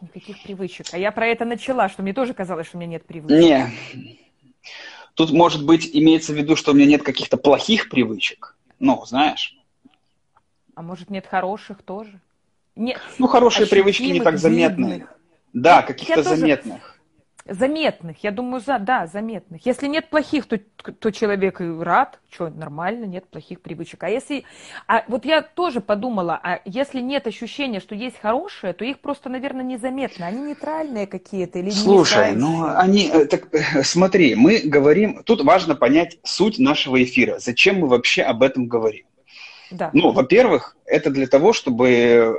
[0.00, 0.86] Никаких привычек.
[0.92, 3.38] А я про это начала, что мне тоже казалось, что у меня нет привычек.
[3.38, 4.18] Не.
[5.14, 8.56] Тут, может быть, имеется в виду, что у меня нет каких-то плохих привычек.
[8.78, 9.56] Ну, знаешь.
[10.74, 12.20] А может, нет хороших тоже?
[12.76, 13.00] Нет.
[13.18, 15.06] Ну, хорошие привычки не так заметны.
[15.52, 16.91] Да, каких-то заметных
[17.48, 19.66] заметных, я думаю, за, да, заметных.
[19.66, 24.02] Если нет плохих, то, то человек и рад, что нормально, нет плохих привычек.
[24.04, 24.44] А если,
[24.86, 29.28] а вот я тоже подумала, а если нет ощущения, что есть хорошие, то их просто,
[29.28, 30.26] наверное, незаметно.
[30.26, 35.74] Они нейтральные какие-то или Слушай, ну они, э, так э, смотри, мы говорим, тут важно
[35.74, 37.38] понять суть нашего эфира.
[37.38, 39.04] Зачем мы вообще об этом говорим?
[39.70, 39.90] Да.
[39.92, 42.36] Ну, во-первых, это для того, чтобы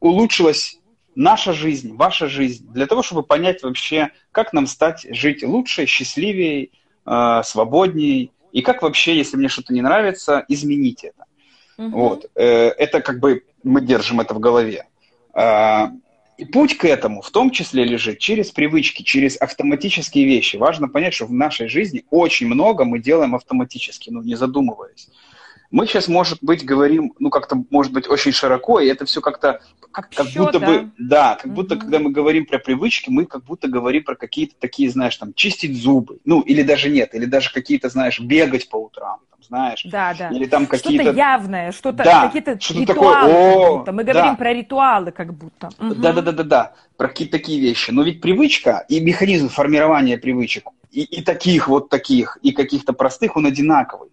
[0.00, 0.78] улучшилась
[1.14, 6.70] наша жизнь, ваша жизнь, для того, чтобы понять вообще, как нам стать жить лучше, счастливее,
[7.06, 11.24] э, свободнее, и как вообще, если мне что-то не нравится, изменить это.
[11.78, 11.88] Угу.
[11.90, 12.30] Вот.
[12.34, 14.86] Э, это как бы мы держим это в голове.
[15.34, 15.88] Э,
[16.38, 20.56] и путь к этому в том числе лежит через привычки, через автоматические вещи.
[20.56, 25.08] Важно понять, что в нашей жизни очень много мы делаем автоматически, ну, не задумываясь.
[25.72, 29.62] Мы сейчас, может быть, говорим, ну, как-то, может быть, очень широко, и это все как-то,
[29.90, 30.66] как, как будто да.
[30.66, 34.54] бы, да, как будто, когда мы говорим про привычки, мы как будто говорим про какие-то
[34.60, 38.76] такие, знаешь, там, чистить зубы, ну, или даже нет, или даже какие-то, знаешь, бегать по
[38.76, 40.28] утрам, там, знаешь, да, да.
[40.28, 41.04] или там какие-то...
[41.04, 44.12] Что-то явное, что-то, да, какие-то что ритуалы, такое, о, мы да.
[44.12, 45.70] говорим про ритуалы, как будто.
[45.80, 51.68] Да-да-да-да-да, про какие-то такие вещи, но ведь привычка и механизм формирования привычек, и, и таких
[51.68, 54.10] вот таких, и каких-то простых, он одинаковый.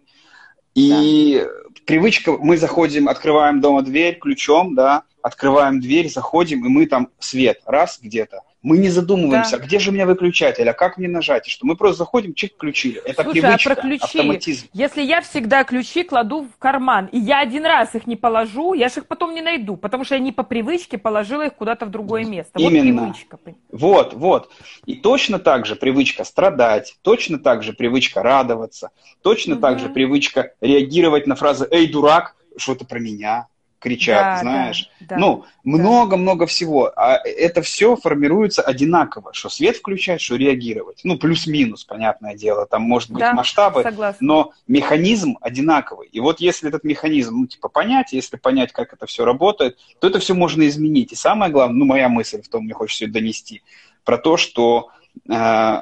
[0.75, 1.71] И да.
[1.85, 7.61] привычка, мы заходим, открываем дома дверь ключом, да, открываем дверь, заходим, и мы там свет,
[7.65, 8.41] раз где-то.
[8.61, 9.63] Мы не задумываемся, да.
[9.63, 12.33] а где же у меня выключатель, а как мне нажать, и что мы просто заходим,
[12.33, 13.01] чик, включили.
[13.05, 14.67] Это Слушай, привычка, а про ключи, автоматизм.
[14.73, 18.89] Если я всегда ключи кладу в карман, и я один раз их не положу, я
[18.89, 21.89] же их потом не найду, потому что я не по привычке положила их куда-то в
[21.89, 22.59] другое место.
[22.59, 23.03] Именно.
[23.03, 23.39] Вот привычка.
[23.71, 24.51] Вот, вот.
[24.85, 28.91] И точно так же привычка страдать, точно так же привычка радоваться,
[29.21, 29.61] точно угу.
[29.61, 33.47] так же привычка реагировать на фразы «Эй, дурак, что это про меня?»
[33.79, 34.89] Кричат, да, знаешь.
[34.99, 36.45] Да, ну, много-много да.
[36.47, 36.91] всего.
[36.95, 41.01] А это все формируется одинаково, что свет включать, что реагировать.
[41.03, 44.25] Ну, плюс-минус, понятное дело, там может быть да, масштабы, согласна.
[44.25, 46.07] но механизм одинаковый.
[46.09, 50.07] И вот если этот механизм, ну, типа, понять, если понять, как это все работает, то
[50.07, 51.13] это все можно изменить.
[51.13, 53.63] И самое главное, ну, моя мысль в том, мне хочется ее донести,
[54.03, 54.89] про то, что
[55.29, 55.81] э,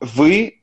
[0.00, 0.59] вы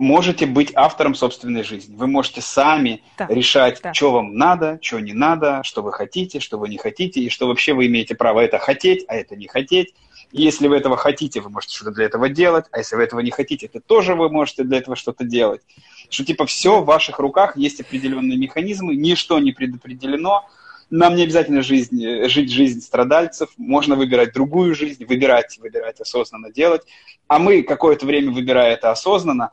[0.00, 1.94] можете быть автором собственной жизни.
[1.94, 3.26] Вы можете сами да.
[3.28, 3.92] решать, да.
[3.92, 7.46] что вам надо, что не надо, что вы хотите, что вы не хотите, и что
[7.46, 9.94] вообще вы имеете право это хотеть, а это не хотеть.
[10.32, 13.20] И если вы этого хотите, вы можете что-то для этого делать, а если вы этого
[13.20, 15.60] не хотите, то тоже вы можете для этого что-то делать.
[16.08, 20.48] Что типа все в ваших руках, есть определенные механизмы, ничто не предопределено,
[20.88, 26.82] нам не обязательно жизнь, жить жизнь страдальцев, можно выбирать другую жизнь, выбирать, выбирать осознанно делать.
[27.28, 29.50] А мы какое-то время, выбирая это осознанно,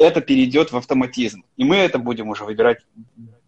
[0.00, 1.44] это перейдет в автоматизм.
[1.56, 2.78] И мы это будем уже выбирать.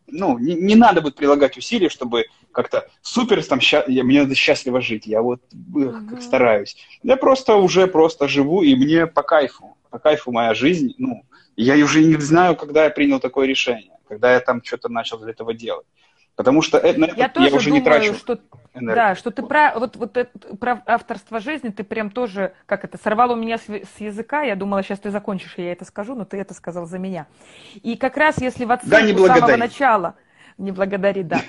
[0.07, 4.35] Ну, не, не надо будет прилагать усилий, чтобы как-то супер, там, ща, я, мне надо
[4.35, 5.07] счастливо жить.
[5.07, 5.41] Я вот
[5.75, 6.77] эх, как стараюсь.
[7.03, 9.77] Я просто уже просто живу, и мне по кайфу.
[9.89, 10.95] По кайфу моя жизнь.
[10.99, 11.25] Ну,
[11.57, 15.31] я уже не знаю, когда я принял такое решение, когда я там что-то начал для
[15.31, 15.87] этого делать.
[16.35, 18.39] Потому что это, я, это, я уже думаю, не трачу что,
[18.75, 18.95] энергию.
[18.95, 22.97] Да, что ты про, вот, вот это, про авторство жизни, ты прям тоже, как это,
[22.97, 26.15] сорвал у меня с, с языка, я думала, сейчас ты закончишь, и я это скажу,
[26.15, 27.27] но ты это сказал за меня.
[27.83, 30.15] И как раз если в отсылку да, с самого начала,
[30.59, 31.41] не благодари, да.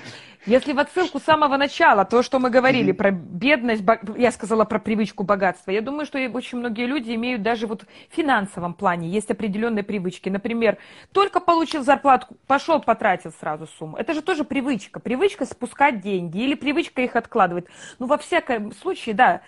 [0.46, 2.96] Если в отсылку с самого начала, то, что мы говорили mm-hmm.
[2.96, 3.82] про бедность,
[4.18, 8.14] я сказала про привычку богатства, я думаю, что очень многие люди имеют даже вот в
[8.14, 10.28] финансовом плане, есть определенные привычки.
[10.28, 10.76] Например,
[11.12, 13.96] только получил зарплату, пошел, потратил сразу сумму.
[13.96, 15.00] Это же тоже привычка.
[15.00, 17.64] Привычка спускать деньги или привычка их откладывать.
[17.98, 19.40] Ну, во всяком случае, да,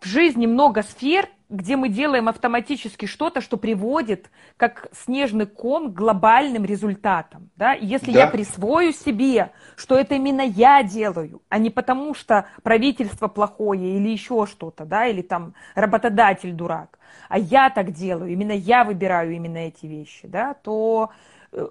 [0.00, 5.94] в жизни много сфер, где мы делаем автоматически что-то, что приводит как снежный ком к
[5.94, 7.50] глобальным результатам.
[7.56, 7.74] Да?
[7.74, 8.20] И если да.
[8.20, 14.08] я присвою себе, что это именно я делаю, а не потому, что правительство плохое или
[14.08, 16.98] еще что-то, да, или там работодатель дурак,
[17.28, 21.10] а я так делаю, именно я выбираю именно эти вещи, да, то
[21.52, 21.68] э,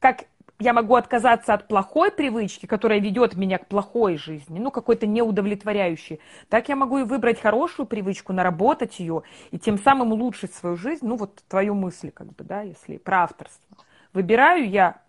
[0.00, 0.24] как
[0.64, 6.20] я могу отказаться от плохой привычки, которая ведет меня к плохой жизни, ну, какой-то неудовлетворяющей,
[6.48, 11.06] так я могу и выбрать хорошую привычку, наработать ее и тем самым улучшить свою жизнь,
[11.06, 13.76] ну, вот твою мысль, как бы, да, если про авторство.
[14.14, 15.02] Выбираю я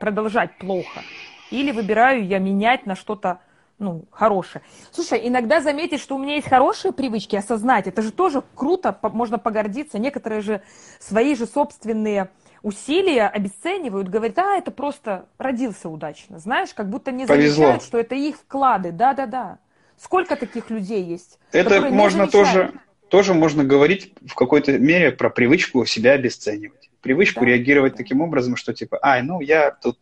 [0.00, 1.02] продолжать плохо
[1.50, 3.40] или выбираю я менять на что-то
[3.78, 4.62] ну, хорошее.
[4.92, 9.38] Слушай, иногда заметить, что у меня есть хорошие привычки, осознать, это же тоже круто, можно
[9.38, 9.98] погордиться.
[9.98, 10.62] Некоторые же
[11.00, 12.30] свои же собственные
[12.62, 16.38] усилия обесценивают, говорят, а, это просто родился удачно.
[16.38, 17.54] Знаешь, как будто не Повезло.
[17.54, 18.92] замечают, что это их вклады.
[18.92, 19.58] Да-да-да.
[19.98, 21.38] Сколько таких людей есть?
[21.52, 22.72] Это можно тоже,
[23.08, 26.90] тоже можно говорить в какой-то мере про привычку себя обесценивать.
[27.00, 27.98] Привычку да, реагировать да.
[27.98, 29.98] таким образом, что типа, ай, ну я тут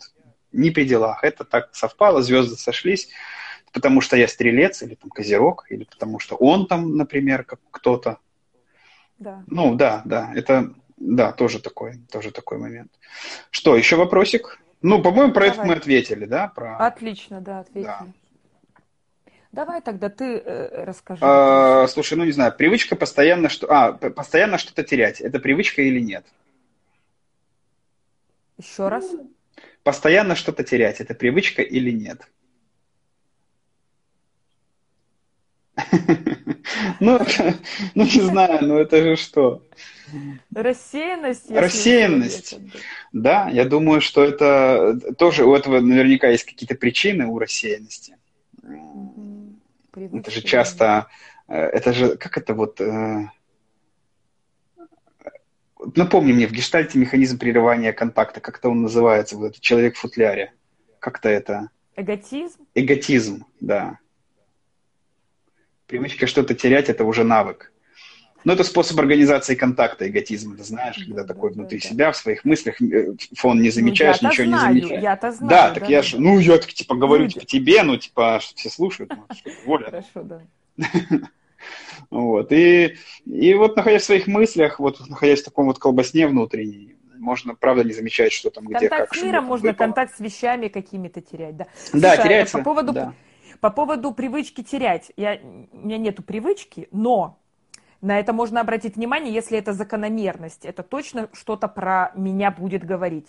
[0.52, 3.08] не при делах, это так совпало, звезды сошлись,
[3.72, 8.18] потому что я стрелец или там козерог, или потому что он там, например, как кто-то.
[9.18, 9.44] Да.
[9.46, 12.92] Ну да, да, это да, тоже такой, тоже такой момент.
[13.50, 14.60] Что, еще вопросик?
[14.82, 15.58] Ну, по-моему, про Давай.
[15.58, 16.48] это мы ответили, да?
[16.48, 16.76] Про...
[16.76, 17.84] Отлично, да, ответили.
[17.86, 18.06] Да.
[19.52, 21.20] Давай тогда ты э, расскажи.
[21.24, 25.20] А, слушай, ну не знаю, привычка постоянно что, а постоянно что-то терять.
[25.20, 26.24] Это привычка или нет?
[28.58, 29.10] Еще раз.
[29.82, 31.00] Постоянно что-то терять.
[31.00, 32.28] Это привычка или нет?
[37.00, 37.18] Ну,
[37.94, 39.62] ну не знаю, ну это же что?
[40.54, 41.50] Рассеянность.
[41.50, 42.58] Рассеянность.
[43.12, 48.16] Да, я думаю, что это тоже у этого наверняка есть какие-то причины у рассеянности.
[49.94, 51.08] Это же часто,
[51.48, 53.28] э, это же, как это вот, э,
[55.96, 60.52] напомни мне, в гештальте механизм прерывания контакта, как-то он называется, вот этот человек в футляре.
[61.00, 61.70] Как-то это...
[61.96, 62.66] Эготизм?
[62.74, 63.98] Эготизм, да.
[65.86, 67.72] Привычка что-то терять– это уже навык.
[68.44, 72.12] Но это способ организации контакта, эготизм, ты знаешь, когда да, такой да, внутри да, себя,
[72.12, 75.02] в своих мыслях, э, фон не замечаешь, ну, ничего знаю, не замечаешь.
[75.02, 75.50] Я-то знаю.
[75.50, 78.70] Да, так да, я же, ну, я так, типа, говорю, типа, тебе, ну, типа, все
[78.70, 79.26] слушают, ну,
[79.66, 79.86] воля.
[79.86, 80.40] Хорошо, да.
[82.08, 86.96] Вот, и, и вот, находясь в своих мыслях, вот, находясь в таком вот колбасне внутренней,
[87.18, 89.86] можно, правда, не замечать, что там, где, контакт как, с миром можно выпало.
[89.86, 91.64] контакт с вещами какими-то терять, да.
[91.64, 93.14] Да, Слушай, а теряется, по поводу, да.
[93.60, 95.38] по поводу привычки терять, я,
[95.72, 97.38] у меня нету привычки, но
[98.00, 100.64] на это можно обратить внимание, если это закономерность.
[100.64, 103.26] Это точно что-то про меня будет говорить.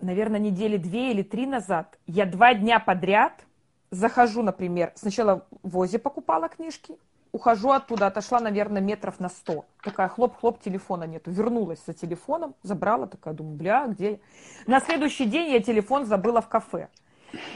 [0.00, 3.44] Наверное, недели две или три назад я два дня подряд
[3.90, 6.96] захожу, например, сначала в ВОЗе покупала книжки,
[7.32, 9.66] ухожу оттуда, отошла, наверное, метров на сто.
[9.82, 11.30] Такая хлоп-хлоп, телефона нету.
[11.30, 14.20] Вернулась за телефоном, забрала, такая, думаю, бля, где
[14.66, 16.88] На следующий день я телефон забыла в кафе.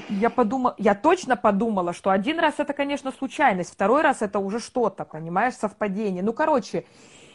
[0.09, 4.61] Я подумала, я точно подумала, что один раз это, конечно, случайность, второй раз это уже
[4.61, 6.23] что-то, понимаешь, совпадение.
[6.23, 6.85] Ну, короче,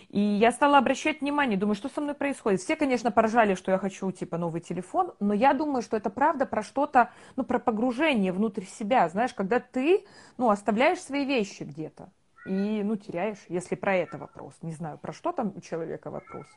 [0.09, 2.61] и я стала обращать внимание, думаю, что со мной происходит.
[2.61, 6.45] Все, конечно, поражали, что я хочу, типа, новый телефон, но я думаю, что это правда
[6.45, 10.05] про что-то, ну, про погружение внутрь себя, знаешь, когда ты,
[10.37, 12.09] ну, оставляешь свои вещи где-то
[12.45, 14.55] и, ну, теряешь, если про это вопрос.
[14.63, 16.47] Не знаю, про что там у человека вопрос.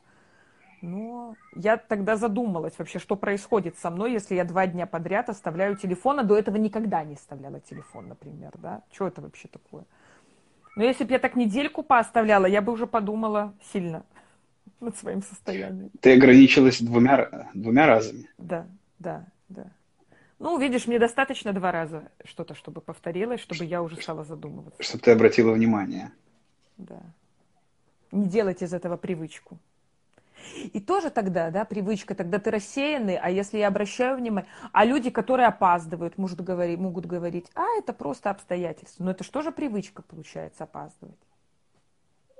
[0.83, 5.77] Но я тогда задумалась вообще, что происходит со мной, если я два дня подряд оставляю
[5.77, 8.83] телефон, а до этого никогда не оставляла телефон, например, да?
[8.91, 9.85] Что это вообще такое?
[10.75, 14.05] Но если бы я так недельку пооставляла, я бы уже подумала сильно
[14.81, 15.91] над своим состоянием.
[16.01, 18.29] Ты ограничилась двумя, двумя разами?
[18.39, 18.67] Да,
[18.99, 19.71] да, да.
[20.41, 24.83] Ну, видишь, мне достаточно два раза что-то, чтобы повторилось, чтобы я уже стала задумываться.
[24.83, 26.11] Чтобы ты обратила внимание.
[26.77, 27.01] Да.
[28.11, 29.61] Не делать из этого привычку.
[30.73, 35.11] И тоже тогда, да, привычка, тогда ты рассеянный, а если я обращаю внимание, а люди,
[35.11, 39.05] которые опаздывают, могут говорить, могут говорить, а это просто обстоятельства.
[39.05, 41.19] Но это что же привычка получается опаздывать?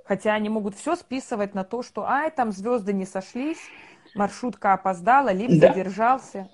[0.05, 3.59] Хотя они могут все списывать на то, что, ай, там звезды не сошлись,
[4.15, 5.69] маршрутка опоздала, лифт да.
[5.69, 6.49] задержался.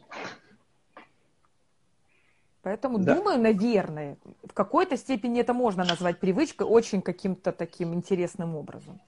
[2.61, 3.15] Поэтому да.
[3.15, 9.01] думаю, наверное, в какой-то степени это можно назвать привычкой очень каким-то таким интересным образом.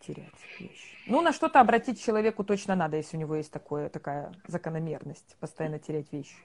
[0.00, 0.96] Терять вещи.
[1.06, 5.78] Ну, на что-то обратить человеку точно надо, если у него есть такое, такая закономерность, постоянно
[5.78, 6.36] терять вещи.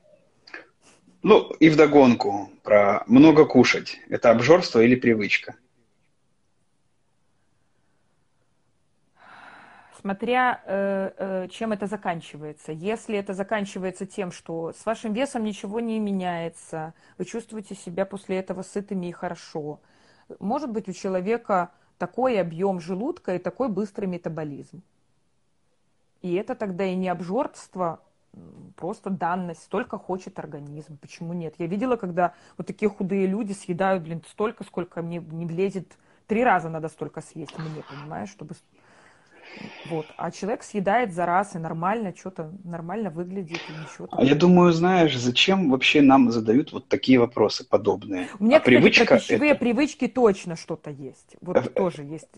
[1.24, 3.97] Ну, и вдогонку про много кушать.
[4.10, 5.56] Это обжорство или привычка?
[9.99, 12.72] Смотря э, э, чем это заканчивается.
[12.72, 18.38] Если это заканчивается тем, что с вашим весом ничего не меняется, вы чувствуете себя после
[18.38, 19.80] этого сытыми и хорошо.
[20.39, 24.81] Может быть, у человека такой объем желудка и такой быстрый метаболизм.
[26.21, 27.99] И это тогда и не обжорство,
[28.75, 30.97] просто данность, столько хочет организм.
[30.97, 31.55] Почему нет?
[31.57, 35.97] Я видела, когда вот такие худые люди съедают, блин, столько, сколько мне не влезет.
[36.27, 38.55] Три раза надо столько съесть мне, понимаешь, чтобы
[39.89, 40.06] вот.
[40.18, 44.08] А человек съедает за раз и нормально, что-то нормально выглядит и ничего.
[44.12, 48.28] А я думаю, знаешь, зачем вообще нам задают вот такие вопросы подобные?
[48.39, 49.60] У меня, а кстати, привычка пищевые это...
[49.60, 51.36] привычки точно что-то есть.
[51.41, 52.30] Вот это, тоже есть.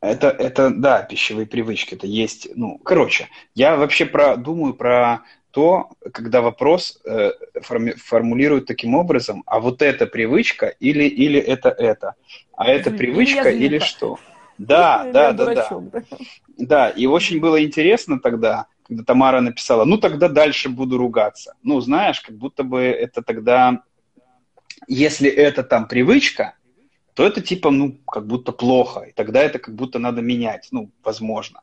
[0.00, 5.22] Это, это, да, пищевые привычки, это есть, ну, короче, я вообще про, думаю про
[5.52, 7.30] то, когда вопрос э,
[7.60, 12.14] форми, формулируют таким образом, а вот эта привычка или, или это это,
[12.56, 14.18] а это привычка или что?
[14.66, 15.82] Да, да, да, да.
[16.58, 21.54] Да, и очень было интересно тогда, когда Тамара написала, ну тогда дальше буду ругаться.
[21.62, 23.82] Ну, знаешь, как будто бы это тогда,
[24.86, 26.54] если это там привычка,
[27.14, 30.90] то это типа, ну, как будто плохо, и тогда это как будто надо менять, ну,
[31.02, 31.62] возможно.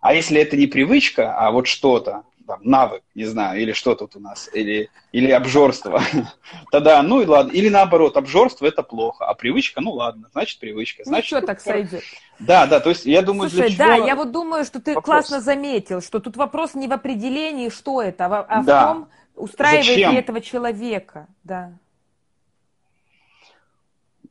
[0.00, 4.16] А если это не привычка, а вот что-то, там, навык, не знаю, или что тут
[4.16, 6.00] у нас, или, или обжорство,
[6.70, 7.50] тогда, ну и ладно.
[7.50, 11.02] Или наоборот, обжорство это плохо, а привычка, ну ладно, значит привычка.
[11.04, 12.02] Ну значит, ну что так сойдет?
[12.38, 13.86] Да, да, то есть я думаю, Слушай, для чего...
[13.86, 15.04] да, я вот думаю, что ты вопрос.
[15.04, 18.80] классно заметил, что тут вопрос не в определении, что это, а, а да.
[18.80, 20.12] в том, устраивает Зачем?
[20.12, 21.72] ли этого человека, да.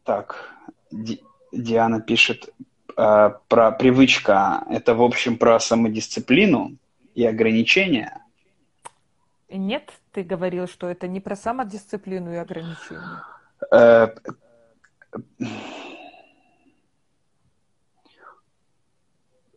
[0.03, 0.51] Так,
[0.91, 2.49] Ди- Диана пишет
[2.95, 6.77] э, про привычка, это в общем про самодисциплину,
[7.15, 8.21] и ограничения?
[9.49, 13.23] Нет, ты говорил, что это не про самодисциплину и ограничения.
[13.71, 14.09] Э,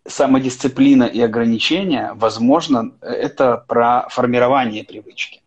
[0.07, 5.43] самодисциплина и ограничения, возможно, это про формирование привычки.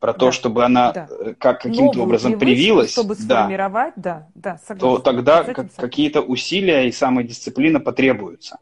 [0.00, 1.08] Про да, то, чтобы она да.
[1.10, 2.92] Э, как, каким-то образом привилась.
[2.92, 4.96] Чтобы сформировать, да, да, да согласна.
[4.96, 8.58] То тогда как, какие-то усилия и самодисциплина потребуются.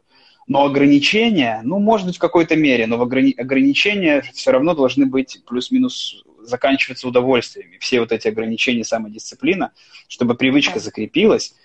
[0.47, 5.41] Но ограничения, ну, может быть, в какой-то мере, но ограни- ограничения все равно должны быть
[5.45, 7.77] плюс-минус заканчиваться удовольствиями.
[7.79, 9.71] Все вот эти ограничения самодисциплина,
[10.07, 11.55] чтобы привычка закрепилась.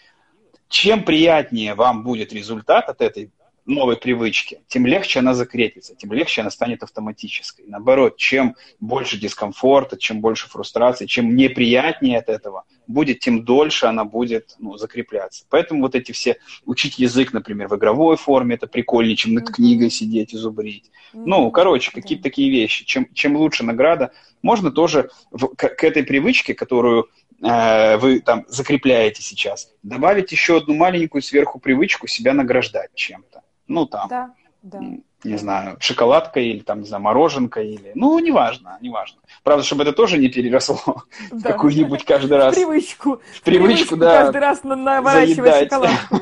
[0.68, 3.31] Чем приятнее вам будет результат от этой
[3.69, 7.66] новой привычки, тем легче она закрепится, тем легче она станет автоматической.
[7.69, 14.05] Наоборот, чем больше дискомфорта, чем больше фрустрации, чем неприятнее от этого будет, тем дольше она
[14.05, 15.45] будет ну, закрепляться.
[15.51, 19.91] Поэтому вот эти все, учить язык, например, в игровой форме, это прикольнее, чем над книгой
[19.91, 20.91] сидеть и зубрить.
[21.12, 22.85] Ну, короче, какие-то такие вещи.
[22.85, 24.12] Чем, чем лучше награда,
[24.43, 27.09] можно тоже в, к, к этой привычке, которую
[27.43, 33.43] э, вы там закрепляете сейчас, добавить еще одну маленькую сверху привычку себя награждать чем-то.
[33.69, 34.09] Ну, там.
[34.09, 34.81] Да, да.
[35.25, 39.19] Не знаю, шоколадкой или там, не знаю, мороженкой или, ну, неважно, неважно.
[39.43, 42.55] Правда, чтобы это тоже не переросло в какую-нибудь каждый раз.
[42.55, 43.21] В привычку.
[43.35, 44.23] В привычку, да.
[44.23, 46.16] Каждый раз наворачивать шоколадку.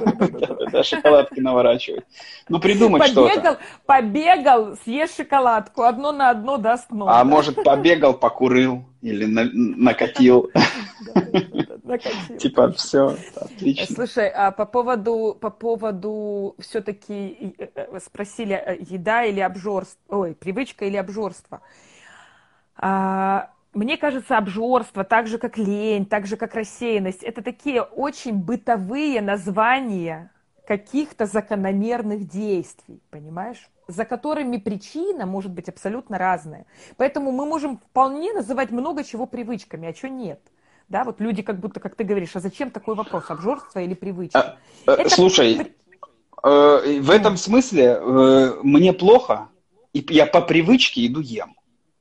[0.72, 2.04] Да, шоколадки наворачивать.
[2.48, 3.58] Ну, придумать что-то.
[3.86, 7.08] Побегал, съешь шоколадку, одно на одно даст ноль.
[7.10, 9.24] А может, побегал, покурил или
[9.76, 10.50] накатил.
[12.38, 13.94] Типа, все, отлично.
[13.94, 20.34] Слушай, а по поводу, по поводу все-таки э, э, спросили, э, еда или обжорство, ой,
[20.34, 21.60] привычка или обжорство.
[22.76, 28.34] А, мне кажется, обжорство, так же как лень, так же как рассеянность, это такие очень
[28.34, 30.30] бытовые названия
[30.66, 33.70] каких-то закономерных действий, понимаешь?
[33.88, 36.66] за которыми причина может быть абсолютно разная.
[36.96, 40.40] Поэтому мы можем вполне называть много чего привычками, а что нет.
[40.88, 44.58] Да, вот люди как будто, как ты говоришь, а зачем такой вопрос, обжорство или привычка?
[44.86, 45.08] А, Это...
[45.10, 45.74] Слушай,
[46.46, 49.48] э, в этом смысле э, мне плохо,
[49.92, 51.56] и я по привычке иду ем.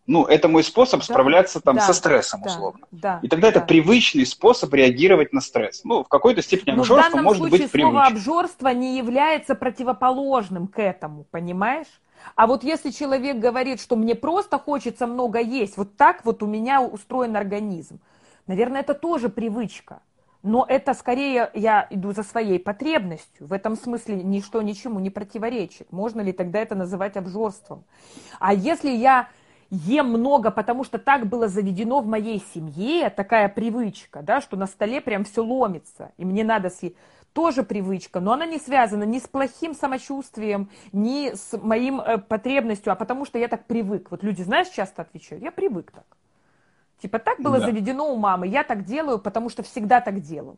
[0.08, 2.86] Ну, это мой способ да, справляться там да, со стрессом, да, условно.
[2.92, 3.58] Да, и тогда да.
[3.58, 5.82] это привычный способ реагировать на стресс.
[5.84, 7.92] Ну, в какой-то степени обжорство может быть привычным.
[7.92, 11.88] слово обжорство не является противоположным к этому, понимаешь?
[12.36, 16.46] А вот если человек говорит, что мне просто хочется много есть, вот так вот у
[16.46, 18.00] меня устроен организм,
[18.46, 20.02] наверное, это тоже привычка.
[20.46, 23.48] Но это скорее я иду за своей потребностью.
[23.48, 25.92] В этом смысле ничто ничему не противоречит.
[25.92, 27.84] Можно ли тогда это называть обжорством?
[28.40, 29.30] А если я
[29.72, 34.68] ем много, потому что так было заведено в моей семье, такая привычка, да, что на
[34.68, 36.96] столе прям все ломится, и мне надо съесть.
[37.34, 42.94] Тоже привычка, но она не связана ни с плохим самочувствием, ни с моим э, потребностью,
[42.94, 44.12] а потому что я так привык.
[44.12, 46.06] Вот люди, знаешь, часто отвечают, я привык так.
[47.06, 47.68] Типа так было да.
[47.68, 50.58] заведено у мамы, я так делаю, потому что всегда так делал.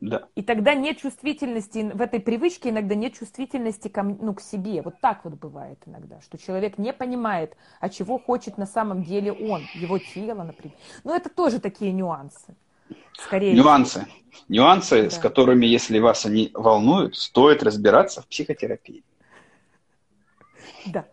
[0.00, 0.22] Да.
[0.34, 4.80] И тогда нет чувствительности, в этой привычке иногда нет чувствительности к, ну, к себе.
[4.80, 9.32] Вот так вот бывает иногда, что человек не понимает, а чего хочет на самом деле
[9.32, 10.74] он, его тело, например.
[11.04, 12.54] Но это тоже такие нюансы.
[13.12, 14.00] Скорее нюансы.
[14.00, 14.44] Всего.
[14.48, 15.10] Нюансы, да.
[15.10, 19.04] с которыми, если вас они волнуют, стоит разбираться в психотерапии.
[20.86, 21.04] Да.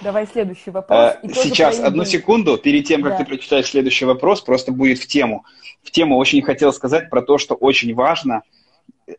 [0.00, 1.16] Давай следующий вопрос.
[1.22, 3.18] Э, сейчас, одну секунду, перед тем, как да.
[3.18, 5.44] ты прочитаешь следующий вопрос, просто будет в тему.
[5.82, 8.42] В тему очень хотел сказать про то, что очень важно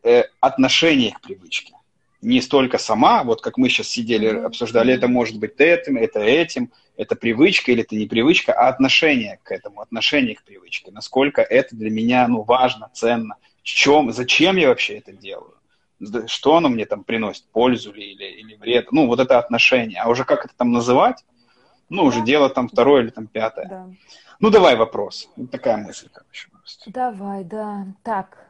[0.02, 1.74] э, отношение к привычке.
[2.22, 4.46] Не столько сама, вот как мы сейчас сидели, mm-hmm.
[4.46, 9.38] обсуждали, это может быть этим, это этим, это привычка или это не привычка, а отношение
[9.44, 10.90] к этому, отношение к привычке.
[10.90, 15.57] Насколько это для меня ну, важно, ценно, в чем, зачем я вообще это делаю
[16.26, 18.92] что оно мне там приносит, пользу ли или, или вред.
[18.92, 20.00] Ну, вот это отношение.
[20.00, 21.24] А уже как это там называть,
[21.88, 23.66] ну, уже дело там второе или там пятое.
[23.68, 23.88] Да.
[24.40, 25.28] Ну, давай вопрос.
[25.36, 26.48] Вот такая мысль, короче.
[26.86, 27.86] Давай, да.
[28.02, 28.48] Так.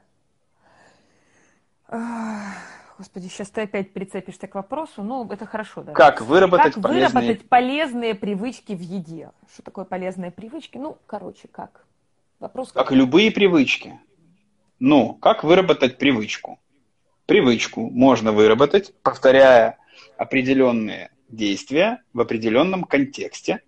[2.98, 5.02] Господи, сейчас ты опять прицепишься к вопросу.
[5.02, 5.92] Ну, это хорошо, да.
[5.92, 7.08] Как выработать как полезные...
[7.08, 9.30] выработать полезные привычки в еде?
[9.52, 10.76] Что такое полезные привычки?
[10.78, 11.86] Ну, короче, как?
[12.40, 12.72] Вопрос.
[12.72, 13.98] Как, как любые привычки.
[14.80, 16.58] Ну, как выработать привычку?
[17.28, 19.76] Привычку можно выработать, повторяя
[20.16, 23.60] определенные действия в определенном контексте.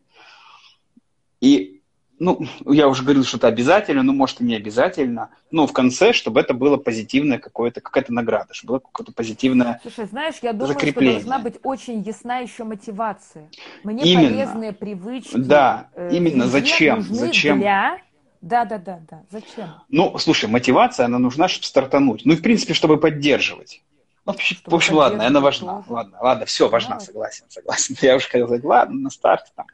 [1.42, 1.82] И,
[2.18, 6.14] ну, я уже говорил, что это обязательно, ну, может, и не обязательно, но в конце,
[6.14, 10.78] чтобы это было позитивное какое-то, какая-то награда, чтобы было какое-то позитивное Слушай, знаешь, я думаю,
[10.78, 13.50] что должна быть очень ясна еще мотивация.
[13.84, 14.28] Мне именно.
[14.30, 15.36] полезные привычки.
[15.36, 16.46] Да, э, именно.
[16.46, 17.02] Зачем?
[17.02, 17.58] Зачем?
[17.58, 17.98] Для
[18.40, 19.22] да, да, да, да.
[19.30, 19.74] Зачем?
[19.88, 22.22] Ну, слушай, мотивация, она нужна, чтобы стартануть.
[22.24, 23.82] Ну и, в принципе, чтобы поддерживать.
[24.26, 25.76] Ну, чтобы в общем, ладно, она важна.
[25.76, 25.92] Тоже.
[25.92, 27.06] Ладно, ладно, все, важна, Давай.
[27.06, 27.96] согласен, согласен.
[28.02, 29.66] Я уже хотел сказать, ладно, на старте там.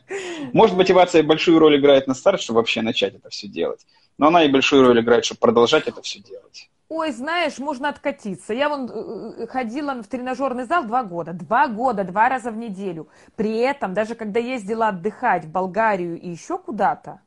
[0.53, 3.85] Может, мотивация большую роль играет на старте, чтобы вообще начать это все делать.
[4.17, 6.69] Но она и большую роль играет, чтобы продолжать это все делать.
[6.89, 8.53] Ой, знаешь, можно откатиться.
[8.53, 11.33] Я вон э, э, ходила в тренажерный зал два года.
[11.33, 13.09] Два года, два раза в неделю.
[13.35, 17.19] При этом, даже когда ездила отдыхать в Болгарию и еще куда-то,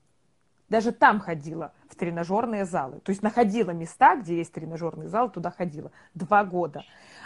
[0.71, 3.01] даже там ходила в тренажерные залы.
[3.05, 5.91] То есть находила места, где есть тренажерный зал, туда ходила.
[6.15, 6.85] Два года.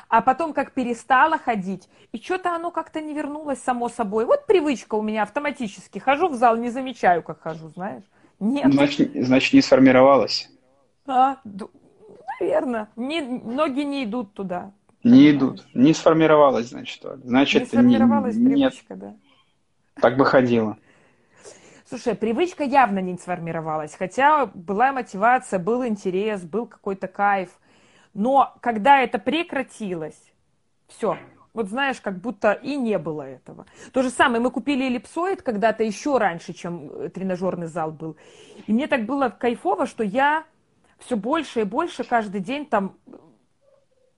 [0.09, 4.25] А потом, как перестала ходить, и что-то оно как-то не вернулось само собой.
[4.25, 5.99] Вот привычка у меня автоматически.
[5.99, 8.05] Хожу в зал, не замечаю, как хожу, знаешь.
[8.41, 8.73] Нет.
[8.73, 10.51] Значит, значит не сформировалась.
[11.07, 11.37] А,
[12.41, 12.89] наверное.
[12.97, 14.73] Не, ноги не идут туда.
[15.03, 15.65] Не идут.
[15.75, 17.03] Не сформировалась, значит.
[17.23, 18.99] Значит, не сформировалась не, привычка, нет.
[18.99, 19.15] да.
[20.01, 20.79] Так бы ходила.
[21.87, 27.51] Слушай, привычка явно не сформировалась, хотя была мотивация, был интерес, был какой-то кайф.
[28.15, 30.33] Но когда это прекратилось,
[30.89, 31.19] все,
[31.53, 33.67] вот знаешь, как будто и не было этого.
[33.93, 38.17] То же самое, мы купили эллипсоид когда-то еще раньше, чем э, тренажерный зал был.
[38.67, 40.45] И мне так было кайфово, что я
[40.99, 42.97] все больше и больше каждый день там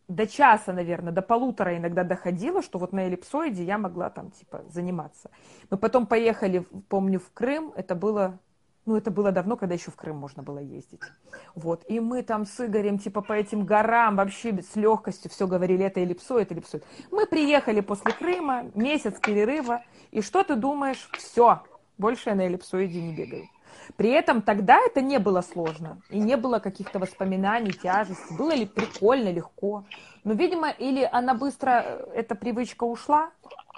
[0.09, 4.65] до часа, наверное, до полутора иногда доходило, что вот на эллипсоиде я могла там, типа,
[4.69, 5.31] заниматься.
[5.71, 8.39] Мы потом поехали, помню, в Крым, это было
[8.87, 11.01] ну, это было давно, когда еще в Крым можно было ездить.
[11.57, 11.83] Вот.
[11.89, 15.99] И мы там с Игорем, типа, по этим горам вообще с легкостью все говорили, это
[15.99, 16.85] эллипсоид, эллипсоид.
[17.11, 19.83] Мы приехали после Крыма, месяц перерыва,
[20.13, 21.11] и что ты думаешь?
[21.15, 21.63] Все,
[21.99, 23.49] больше я на эллипсоиде не бегаю.
[23.97, 28.33] При этом тогда это не было сложно, и не было каких-то воспоминаний, тяжести.
[28.33, 29.85] Было ли прикольно, легко.
[30.25, 33.31] Но, видимо, или она быстро, э, эта привычка ушла,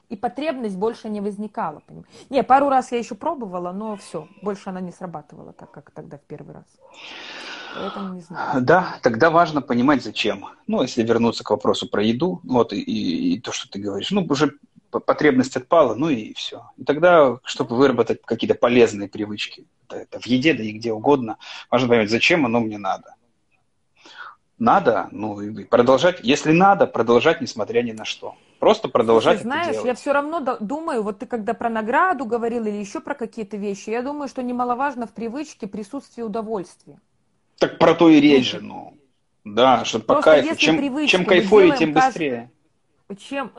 [0.09, 1.83] и потребность больше не возникала.
[2.31, 6.17] Не, пару раз я еще пробовала, но все, больше она не срабатывала так, как тогда
[6.17, 6.65] в первый раз.
[7.75, 8.63] Поэтому не знаю.
[8.63, 10.47] Да, тогда важно понимать, зачем.
[10.67, 14.11] Ну, если вернуться к вопросу про еду, вот, и, и, и то, что ты говоришь,
[14.11, 14.55] ну, уже
[14.91, 16.71] потребность отпала, ну и все.
[16.77, 21.39] И тогда, чтобы выработать какие-то полезные привычки, это, это в еде, да и где угодно,
[21.71, 23.15] важно понимать, зачем оно мне надо.
[24.59, 28.35] Надо, ну, и продолжать, если надо, продолжать, несмотря ни на что.
[28.59, 29.87] Просто продолжать Слушай, знаешь, делать.
[29.87, 33.91] я все равно думаю, вот ты когда про награду говорил или еще про какие-то вещи,
[33.91, 36.99] я думаю, что немаловажно в привычке присутствие удовольствия.
[37.59, 38.99] Так про то и речь же, ну.
[39.45, 40.57] Да, чтобы по кайфу.
[40.57, 42.51] Чем, чем кайфовее, тем быстрее.
[43.17, 43.53] Чем,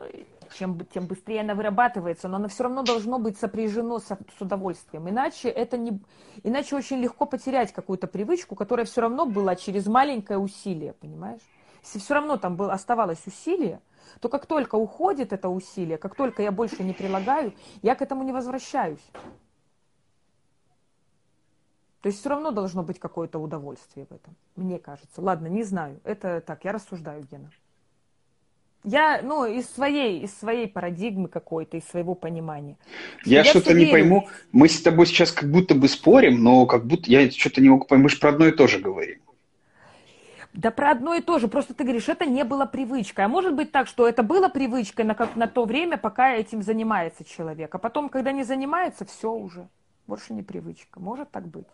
[0.54, 5.08] чем, тем быстрее она вырабатывается, но оно все равно должно быть сопряжено с, с удовольствием.
[5.08, 6.00] Иначе, это не,
[6.42, 11.42] иначе очень легко потерять какую-то привычку, которая все равно была через маленькое усилие, понимаешь?
[11.82, 13.80] Если все равно там было, оставалось усилие,
[14.20, 18.22] то как только уходит это усилие, как только я больше не прилагаю, я к этому
[18.22, 19.04] не возвращаюсь.
[22.02, 25.20] То есть все равно должно быть какое-то удовольствие в этом, мне кажется.
[25.20, 26.00] Ладно, не знаю.
[26.04, 27.50] Это так, я рассуждаю, Гена.
[28.82, 32.76] Я, ну, из своей, из своей парадигмы какой-то, из своего понимания.
[33.26, 34.28] Я, я что-то не пойму.
[34.52, 37.84] Мы с тобой сейчас как будто бы спорим, но как будто я что-то не могу
[37.84, 38.04] поймать.
[38.04, 39.20] Мы же про одно и то же говорим.
[40.54, 41.46] Да про одно и то же.
[41.46, 43.26] Просто ты говоришь, это не было привычкой.
[43.26, 46.62] А может быть так, что это было привычкой на, как, на то время, пока этим
[46.62, 47.74] занимается человек.
[47.74, 49.68] А потом, когда не занимается, все уже.
[50.06, 50.98] Больше не привычка.
[50.98, 51.66] Может так быть?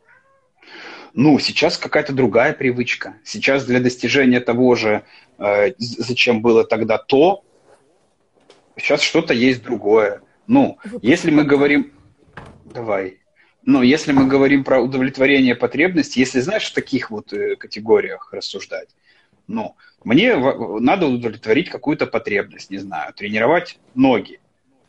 [1.15, 3.17] Ну, сейчас какая-то другая привычка.
[3.25, 5.03] Сейчас для достижения того же,
[5.39, 7.43] э, зачем было тогда то,
[8.77, 10.21] сейчас что-то есть другое.
[10.47, 11.93] Ну, если мы говорим...
[12.65, 13.19] Давай.
[13.63, 18.91] Но если мы говорим про удовлетворение потребностей, если знаешь в таких вот э, категориях рассуждать,
[19.49, 24.41] ну, мне надо удовлетворить какую-то потребность, не знаю, тренировать ноги.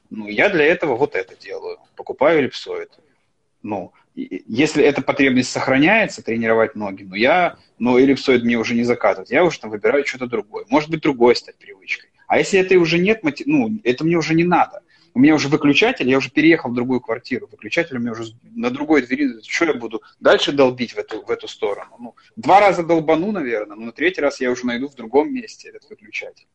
[0.10, 1.80] Ну, я для этого вот это делаю.
[1.96, 2.92] Покупаю эллипсоид.
[3.64, 9.32] Ну, если эта потребность сохраняется, тренировать ноги, ну, я, ну, эллипсоид мне уже не закатывать,
[9.32, 10.66] я уже там выбираю что-то другое.
[10.70, 12.10] Может быть, другое стать привычкой.
[12.28, 14.82] А если это уже нет, ну, это мне уже не надо
[15.18, 18.70] у меня уже выключатель, я уже переехал в другую квартиру, выключатель у меня уже на
[18.70, 21.90] другой двери, что я буду дальше долбить в эту, в эту сторону?
[21.98, 25.70] Ну, два раза долбану, наверное, но на третий раз я уже найду в другом месте
[25.70, 26.46] этот выключатель.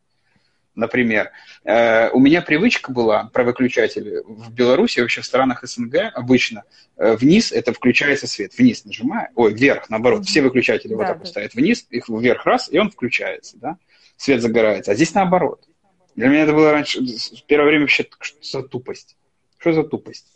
[0.75, 1.31] Например,
[1.65, 6.65] э, у меня привычка была про выключатели в Беларуси, вообще в странах СНГ обычно
[6.97, 11.19] э, вниз это включается свет, вниз нажимаю, ой, вверх, наоборот, все выключатели да, вот так
[11.21, 11.25] да.
[11.27, 13.77] стоят вниз, их вверх раз, и он включается, да,
[14.17, 15.69] свет загорается, а здесь наоборот.
[16.17, 19.17] Для меня это было раньше, в первое время вообще, что за тупость?
[19.59, 20.32] Что за тупость?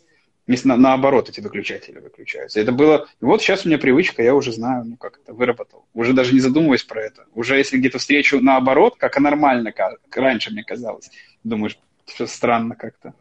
[0.47, 2.59] На, наоборот эти выключатели выключаются.
[2.61, 3.07] Это было...
[3.19, 5.85] Вот сейчас у меня привычка, я уже знаю, ну как это, выработал.
[5.93, 7.25] Уже даже не задумываясь про это.
[7.35, 11.11] Уже если где-то встречу наоборот, как нормально, как раньше мне казалось,
[11.43, 13.13] думаешь, что странно как-то,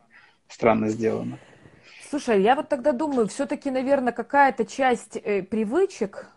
[0.49, 1.39] странно сделано.
[2.09, 6.29] Слушай, я вот тогда думаю, все-таки, наверное, какая-то часть э, привычек,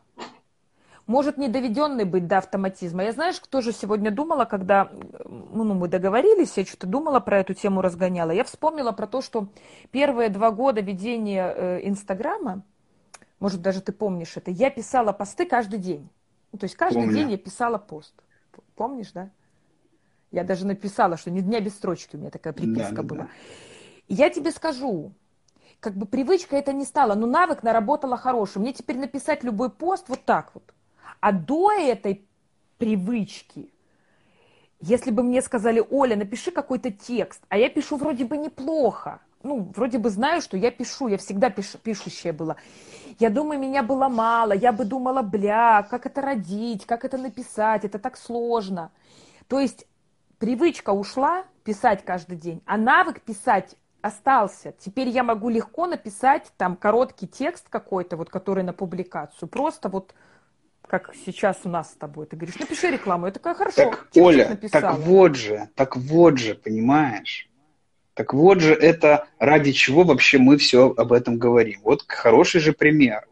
[1.10, 3.04] может не доведенный быть до автоматизма.
[3.04, 4.92] Я знаешь, кто же сегодня думала, когда
[5.26, 8.30] ну, мы договорились, я что-то думала про эту тему, разгоняла.
[8.30, 9.48] Я вспомнила про то, что
[9.90, 12.62] первые два года ведения э, Инстаграма,
[13.40, 16.08] может, даже ты помнишь это, я писала посты каждый день.
[16.52, 17.16] Ну, то есть каждый Помню.
[17.16, 18.14] день я писала пост.
[18.76, 19.32] Помнишь, да?
[20.30, 23.24] Я даже написала, что ни дня без строчки у меня такая приписка да, была.
[23.24, 23.30] Да.
[24.10, 25.12] Я тебе скажу,
[25.80, 28.60] как бы привычка это не стала, но навык наработала хороший.
[28.60, 30.72] Мне теперь написать любой пост вот так вот.
[31.20, 32.26] А до этой
[32.78, 33.72] привычки,
[34.82, 39.72] если бы мне сказали, Оля, напиши какой-то текст, а я пишу вроде бы неплохо, ну,
[39.76, 42.58] вроде бы знаю, что я пишу, я всегда пиш, пишущая была.
[43.20, 47.86] Я думаю, меня было мало, я бы думала, бля, как это родить, как это написать,
[47.86, 48.92] это так сложно.
[49.48, 49.88] То есть
[50.40, 54.74] привычка ушла писать каждый день, а навык писать остался.
[54.80, 60.14] Теперь я могу легко написать там короткий текст какой-то, вот который на публикацию, просто вот
[60.90, 62.26] как сейчас у нас с тобой.
[62.26, 63.28] Ты говоришь, напиши рекламу.
[63.28, 63.76] Я такая, хорошо.
[63.76, 67.48] Так, Оля, так вот же, так вот же, понимаешь?
[68.16, 71.82] Так вот же это ради чего вообще мы все об этом говорим.
[71.84, 73.28] Вот хороший же пример.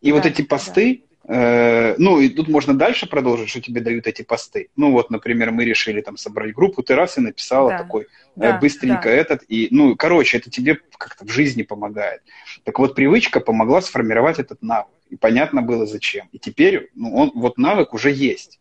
[0.00, 1.34] И да, вот эти посты, да.
[1.34, 4.68] Э, ну, и тут можно дальше продолжить, что тебе дают эти посты.
[4.76, 7.78] Ну, вот, например, мы решили там собрать группу, ты раз и написала да.
[7.78, 9.10] такой э, да, быстренько да.
[9.10, 9.44] этот.
[9.48, 12.22] И, ну, короче, это тебе как-то в жизни помогает.
[12.64, 14.90] Так вот, привычка помогла сформировать этот навык.
[15.12, 16.30] И понятно было зачем.
[16.32, 18.60] И теперь, ну, он, вот навык уже есть.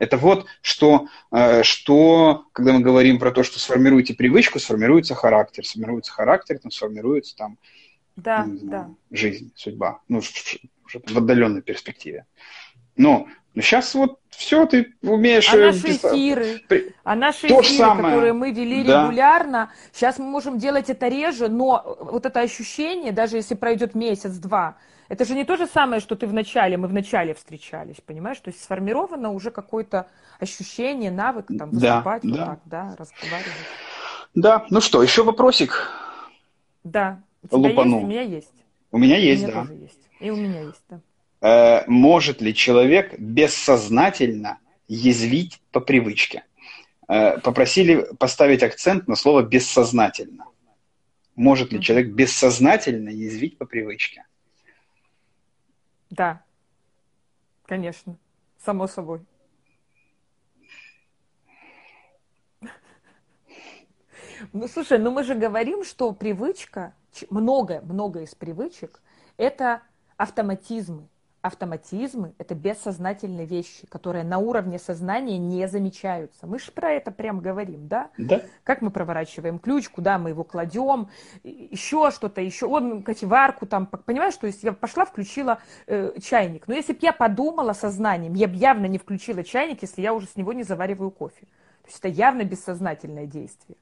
[0.00, 5.64] Это вот что, э, что, когда мы говорим про то, что сформируйте привычку, сформируется характер.
[5.64, 7.56] Сформируется характер, там сформируется там
[8.16, 8.90] да, знаю, да.
[9.16, 10.00] жизнь, судьба.
[10.08, 12.26] Ну, в отдаленной перспективе.
[12.96, 15.48] Но, но сейчас вот все, ты умеешь...
[15.54, 16.96] А наши эфиры, При...
[17.04, 18.06] а наши То эфиры, самое.
[18.06, 19.04] которые мы вели да.
[19.04, 24.78] регулярно, сейчас мы можем делать это реже, но вот это ощущение, даже если пройдет месяц-два,
[25.12, 28.38] это же не то же самое, что ты в начале, мы в начале встречались, понимаешь?
[28.40, 30.06] То есть сформировано уже какое-то
[30.40, 32.46] ощущение, навык там выступать, да, вот да.
[32.46, 33.52] так, да, разговаривать.
[34.34, 35.90] Да, ну что, еще вопросик?
[36.82, 37.20] Да.
[37.42, 37.96] У тебя Лупану.
[37.96, 38.04] есть?
[38.04, 38.52] У меня есть.
[38.90, 39.60] У меня есть, у меня да.
[39.60, 40.08] Тоже есть.
[40.18, 41.00] И у меня есть, да.
[41.42, 46.44] Э, может ли человек бессознательно язвить по привычке?
[47.06, 50.46] Э, попросили поставить акцент на слово бессознательно.
[51.36, 54.24] Может ли человек бессознательно язвить по привычке?
[56.20, 56.44] Да,
[57.66, 58.16] конечно,
[58.58, 59.20] само собой.
[64.52, 66.94] Ну, слушай, ну мы же говорим, что привычка,
[67.30, 69.00] много, много из привычек,
[69.36, 69.82] это
[70.16, 71.08] автоматизмы.
[71.42, 76.46] Автоматизмы– это бессознательные вещи, которые на уровне сознания не замечаются.
[76.46, 78.10] Мы же про это прям говорим, да?
[78.16, 78.42] Да.
[78.62, 81.08] Как мы проворачиваем ключ, куда мы его кладем,
[81.42, 84.36] еще что-то, еще, вот кофеварку там, понимаешь?
[84.36, 86.68] То есть я пошла, включила э, чайник.
[86.68, 90.28] Но если бы я подумала сознанием, я бы явно не включила чайник, если я уже
[90.28, 91.46] с него не завариваю кофе.
[91.82, 93.76] То есть это явно бессознательное действие.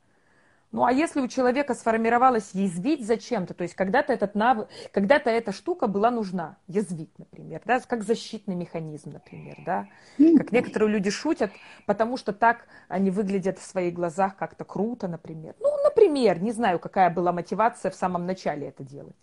[0.72, 5.50] Ну а если у человека сформировалось язвить зачем-то, то есть когда-то этот навык, когда-то эта
[5.52, 9.88] штука была нужна, язвить, например, да, как защитный механизм, например, да,
[10.36, 11.50] как некоторые люди шутят,
[11.86, 15.56] потому что так они выглядят в своих глазах как-то круто, например.
[15.58, 19.16] Ну, например, не знаю, какая была мотивация в самом начале это делать.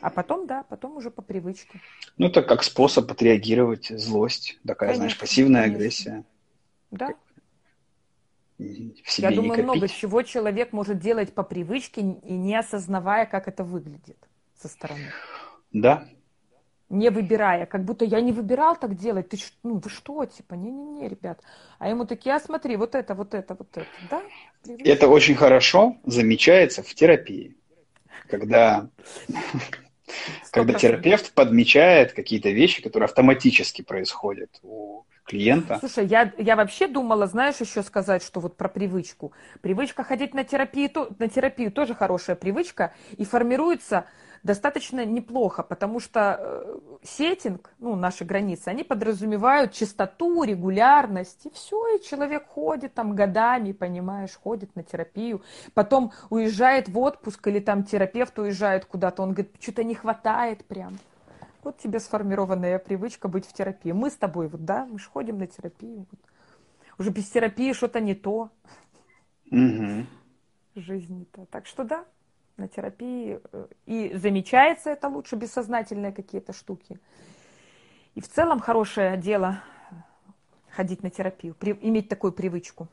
[0.00, 1.80] А потом, да, потом уже по привычке.
[2.18, 5.76] Ну, это как способ отреагировать злость, такая, конечно, знаешь, пассивная конечно.
[5.76, 6.24] агрессия.
[6.90, 7.14] Да,
[8.58, 13.48] в себе Я думаю, много чего человек может делать по привычке и не осознавая, как
[13.48, 14.18] это выглядит
[14.60, 15.12] со стороны.
[15.72, 16.08] Да.
[16.88, 19.28] Не выбирая, как будто я не выбирал так делать.
[19.28, 21.40] Ты ну вы что, типа, не-не-не, ребят.
[21.78, 24.22] А ему такие, а смотри, вот это, вот это, вот это, да?
[24.64, 24.90] Привычка.
[24.90, 27.56] Это очень хорошо замечается в терапии,
[28.26, 28.88] когда
[30.50, 35.78] когда терапевт подмечает какие-то вещи, которые автоматически происходят у клиента.
[35.78, 39.32] Слушай, я, я вообще думала, знаешь, еще сказать, что вот про привычку.
[39.60, 44.06] Привычка ходить на терапию, то, на терапию тоже хорошая привычка и формируется
[44.42, 51.96] достаточно неплохо, потому что э, сеттинг, ну, наши границы, они подразумевают чистоту, регулярность, и все,
[51.96, 55.42] и человек ходит там годами, понимаешь, ходит на терапию,
[55.74, 60.98] потом уезжает в отпуск, или там терапевт уезжает куда-то, он говорит, что-то не хватает прям.
[61.62, 63.92] Вот тебе сформированная привычка быть в терапии.
[63.92, 66.06] Мы с тобой, вот, да, мы же ходим на терапию.
[66.10, 66.20] Вот.
[66.98, 68.50] Уже без терапии что-то не то.
[69.50, 70.06] Угу.
[70.76, 71.46] Жизнь не то.
[71.46, 72.04] Так что да,
[72.56, 73.40] на терапии.
[73.52, 76.98] Э, и замечается это лучше, бессознательные какие-то штуки.
[78.14, 79.62] И в целом хорошее дело
[80.70, 82.88] ходить на терапию, при, иметь такую привычку.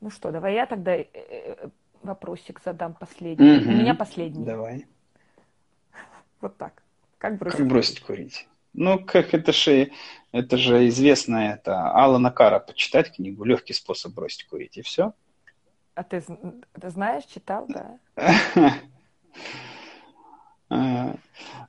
[0.00, 1.68] Ну что, давай я тогда э, э,
[2.02, 3.58] вопросик задам последний.
[3.58, 3.68] Угу.
[3.68, 4.44] У меня последний.
[4.44, 4.86] Давай.
[6.40, 6.82] Вот так.
[7.18, 8.48] Как бросить, как бросить курить?
[8.72, 9.90] Ну, как это же,
[10.32, 15.12] это же известно, это Алана Кара, почитать книгу «Легкий способ бросить курить», и все.
[15.94, 16.22] А ты,
[16.80, 17.98] ты знаешь, читал, да?
[20.72, 21.16] А,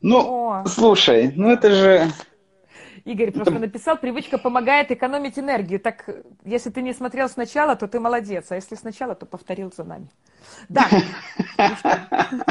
[0.01, 2.11] ну, слушай, ну это же...
[3.05, 5.79] Игорь просто написал, привычка помогает экономить энергию.
[5.79, 6.09] Так,
[6.45, 8.51] если ты не смотрел сначала, то ты молодец.
[8.51, 10.09] А если сначала, то повторил за нами.
[10.69, 10.87] Да,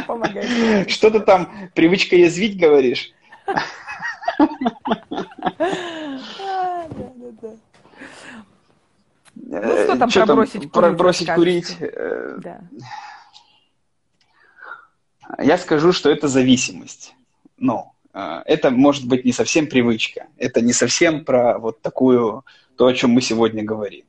[0.07, 0.91] помогает.
[0.91, 3.13] Что ты там, привычка язвить, говоришь?
[9.35, 10.73] Ну, что там что про бросить курить?
[10.73, 11.77] Про бросить курить.
[12.39, 12.61] Да.
[15.39, 17.15] Я скажу, что это зависимость.
[17.57, 20.27] Но а, это может быть не совсем привычка.
[20.37, 22.45] Это не совсем про вот такую,
[22.77, 24.05] то, о чем мы сегодня говорим.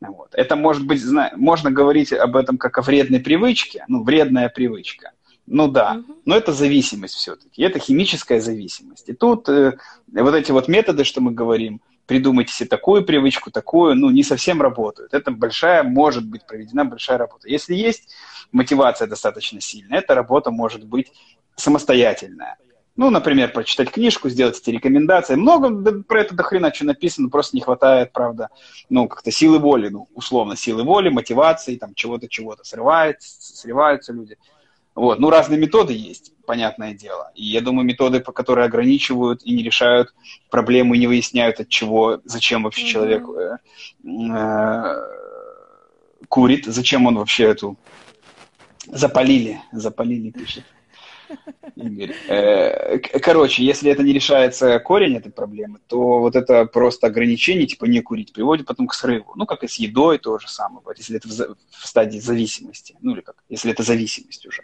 [0.00, 0.30] Вот.
[0.32, 1.02] Это может быть,
[1.36, 5.12] можно говорить об этом как о вредной привычке, ну, вредная привычка.
[5.50, 9.08] Ну да, но это зависимость все-таки, это химическая зависимость.
[9.08, 9.78] И тут э,
[10.12, 14.60] вот эти вот методы, что мы говорим, придумайте себе такую привычку, такую, ну, не совсем
[14.60, 15.14] работают.
[15.14, 17.48] Это большая, может быть проведена большая работа.
[17.48, 18.14] Если есть
[18.52, 21.12] мотивация достаточно сильная, эта работа может быть
[21.56, 22.56] самостоятельная.
[22.98, 25.36] Ну, например, прочитать книжку, сделать эти рекомендации.
[25.36, 28.48] Много про это до хрена что написано, просто не хватает, правда,
[28.90, 32.64] ну, как-то силы воли, ну, условно, силы воли, мотивации, там, чего-то, чего-то.
[32.64, 34.36] Срывается, срываются люди.
[34.96, 35.20] Вот.
[35.20, 37.30] Ну, разные методы есть, понятное дело.
[37.36, 40.12] И я думаю, методы, по которые ограничивают и не решают
[40.50, 42.90] проблему, и не выясняют, от чего, зачем вообще mm-hmm.
[42.90, 43.58] человек э,
[44.08, 44.94] э,
[46.28, 47.76] курит, зачем он вообще эту...
[48.86, 50.64] Запалили, запалили, пишет.
[51.76, 52.14] Игорь.
[52.28, 57.84] Э, короче, если это не решается корень этой проблемы, то вот это просто ограничение, типа
[57.84, 59.32] не курить, приводит потом к срыву.
[59.36, 62.96] Ну, как и с едой то же самое, если это в стадии зависимости.
[63.00, 64.62] Ну, или как, если это зависимость уже.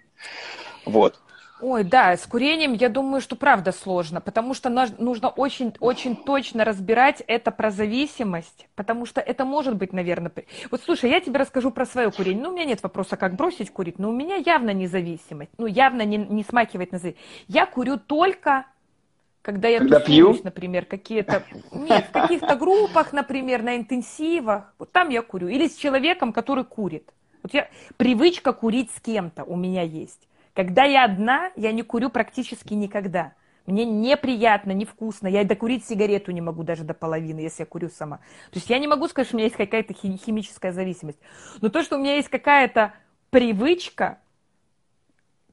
[0.84, 1.20] Вот.
[1.66, 7.22] Ой, да, с курением, я думаю, что правда сложно, потому что нужно очень-очень точно разбирать
[7.26, 10.30] это про зависимость, потому что это может быть, наверное...
[10.70, 12.42] Вот слушай, я тебе расскажу про свое курение.
[12.42, 16.02] Ну, у меня нет вопроса, как бросить курить, но у меня явно независимость, ну, явно
[16.02, 17.26] не, не смакивать на зависимость.
[17.48, 18.66] Я курю только
[19.40, 20.44] когда я когда тусуюсь, пью?
[20.44, 21.44] например, какие-то...
[21.72, 24.74] Нет, в каких-то группах, например, на интенсивах.
[24.78, 25.48] Вот там я курю.
[25.48, 27.10] Или с человеком, который курит.
[27.42, 27.68] Вот я...
[27.96, 30.28] Привычка курить с кем-то у меня есть.
[30.55, 33.32] Когда я одна, я не курю практически никогда.
[33.66, 35.26] Мне неприятно, невкусно.
[35.26, 38.18] Я и докурить сигарету не могу даже до половины, если я курю сама.
[38.50, 41.18] То есть я не могу сказать, что у меня есть какая-то химическая зависимость.
[41.61, 42.92] Но то, что у меня есть какая-то
[43.30, 44.18] привычка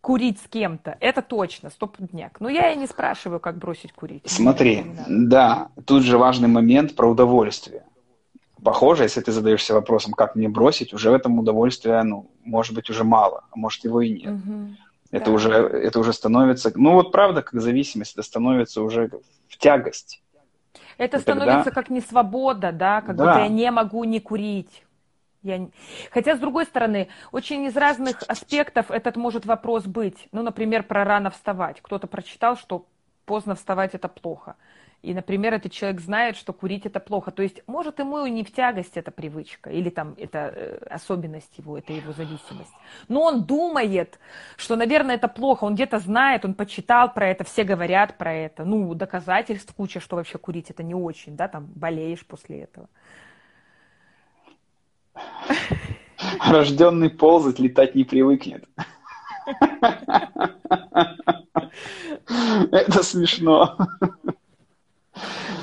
[0.02, 2.40] курить с кем-то, это точно, стопудняк.
[2.42, 4.24] Но я и не спрашиваю, как бросить курить.
[4.26, 7.86] Смотри, да, тут же важный момент про удовольствие.
[8.62, 12.90] Похоже, если ты задаешься вопросом, как мне бросить, уже в этом удовольствия, ну, может быть,
[12.90, 14.34] уже мало, а может его и нет.
[14.34, 14.68] Угу.
[15.12, 15.32] Это, да.
[15.32, 19.10] уже, это уже становится, ну вот правда, как зависимость, это становится уже
[19.50, 20.22] в тягость.
[20.98, 21.82] Это и становится тогда...
[21.82, 23.26] как не свобода, да, как да.
[23.26, 24.84] будто я не могу не курить.
[25.44, 25.68] Я...
[26.12, 30.28] Хотя, с другой стороны, очень из разных аспектов этот может вопрос быть.
[30.32, 31.82] Ну, например, про рано вставать.
[31.82, 32.86] Кто-то прочитал, что
[33.26, 34.56] поздно вставать это плохо.
[35.02, 37.32] И, например, этот человек знает, что курить это плохо.
[37.32, 41.58] То есть, может, ему и не в тягость эта привычка, или там это э, особенность
[41.58, 42.72] его, это его зависимость.
[43.08, 44.20] Но он думает,
[44.58, 45.64] что, наверное, это плохо.
[45.64, 48.64] Он где-то знает, он почитал про это, все говорят про это.
[48.64, 52.88] Ну, доказательств куча, что вообще курить это не очень, да, там болеешь после этого.
[56.48, 58.66] Рожденный ползать, летать не привыкнет.
[62.72, 63.78] Это смешно.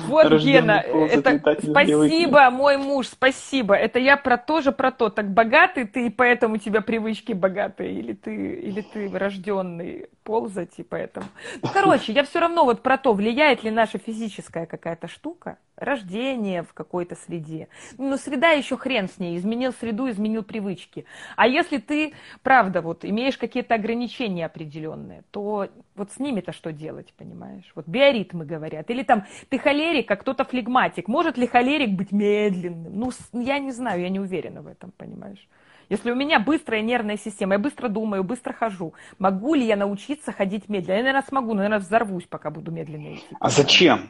[0.05, 3.75] Вот, Гена, это спасибо, мой муж, спасибо.
[3.75, 5.09] Это я про тоже про то.
[5.09, 10.77] Так богатый ты, и поэтому у тебя привычки богатые, или ты, или ты рожденный ползать,
[10.77, 11.25] и поэтому.
[11.63, 16.61] Ну, короче, я все равно вот про то, влияет ли наша физическая какая-то штука, рождение
[16.61, 17.67] в какой-то среде.
[17.97, 21.05] Ну, среда еще хрен с ней, изменил среду, изменил привычки.
[21.35, 22.13] А если ты,
[22.43, 27.71] правда, вот имеешь какие-то ограничения определенные, то вот с ними-то что делать, понимаешь?
[27.73, 28.91] Вот биоритмы говорят.
[28.91, 31.07] Или там ты холерик, а кто-то флегматик.
[31.07, 32.99] Может ли холерик быть медленным?
[32.99, 35.47] Ну, я не знаю, я не уверена в этом, понимаешь?
[35.89, 40.31] Если у меня быстрая нервная система, я быстро думаю, быстро хожу, могу ли я научиться
[40.31, 40.97] ходить медленно?
[40.97, 43.35] Я, наверное, смогу, но, наверное, взорвусь, пока буду медленно идти.
[43.39, 44.09] А зачем?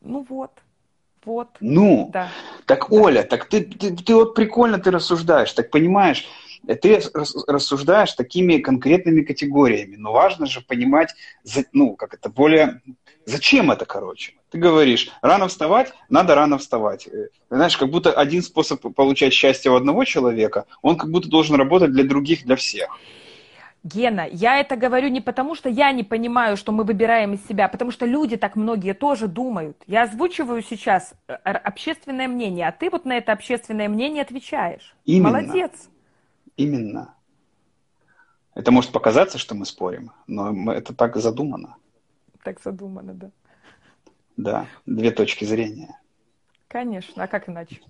[0.00, 0.52] Ну вот.
[1.24, 1.48] Вот.
[1.60, 2.28] Ну, да.
[2.66, 2.96] так, да.
[2.96, 6.26] Оля, так ты, ты, ты вот прикольно ты рассуждаешь, так понимаешь,
[6.66, 11.14] ты рассуждаешь такими конкретными категориями, но важно же понимать,
[11.72, 12.80] ну, как это, более...
[13.26, 14.34] Зачем это, короче?
[14.50, 17.08] Ты говоришь, рано вставать, надо рано вставать.
[17.08, 21.56] Э, знаешь, как будто один способ получать счастье у одного человека, он как будто должен
[21.56, 22.90] работать для других, для всех.
[23.82, 27.66] Гена, я это говорю не потому, что я не понимаю, что мы выбираем из себя,
[27.66, 29.76] а потому что люди так многие тоже думают.
[29.86, 34.94] Я озвучиваю сейчас э, общественное мнение, а ты вот на это общественное мнение отвечаешь.
[35.04, 35.42] Именно.
[35.42, 35.90] Молодец.
[36.56, 37.14] Именно.
[38.54, 41.76] Это может показаться, что мы спорим, но это так задумано.
[42.42, 43.30] Так задумано, да.
[44.36, 45.98] Да, две точки зрения.
[46.68, 47.80] Конечно, а как иначе?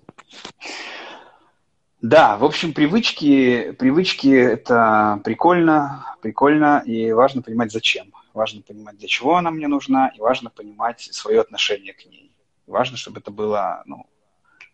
[2.01, 8.13] Да, в общем, привычки, привычки это прикольно, прикольно, и важно понимать, зачем.
[8.33, 12.35] Важно понимать, для чего она мне нужна, и важно понимать свое отношение к ней.
[12.67, 14.05] Важно, чтобы это было, ну,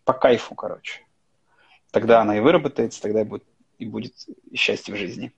[0.04, 1.06] по кайфу, короче.
[1.90, 3.44] Тогда она и выработается, тогда и будет,
[3.82, 4.14] и будет
[4.54, 5.32] счастье в жизни.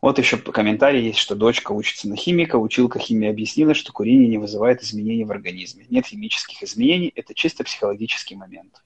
[0.00, 4.36] Вот еще комментарий есть, что дочка учится на химика, училка химии объяснила, что курение не
[4.36, 5.86] вызывает изменений в организме.
[5.88, 8.84] Нет химических изменений, это чисто психологический момент.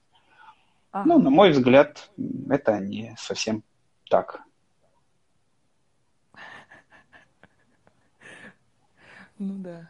[0.91, 1.07] Ага.
[1.07, 2.09] Ну, на мой взгляд,
[2.49, 3.63] это не совсем
[4.09, 4.41] так.
[9.37, 9.89] Ну да.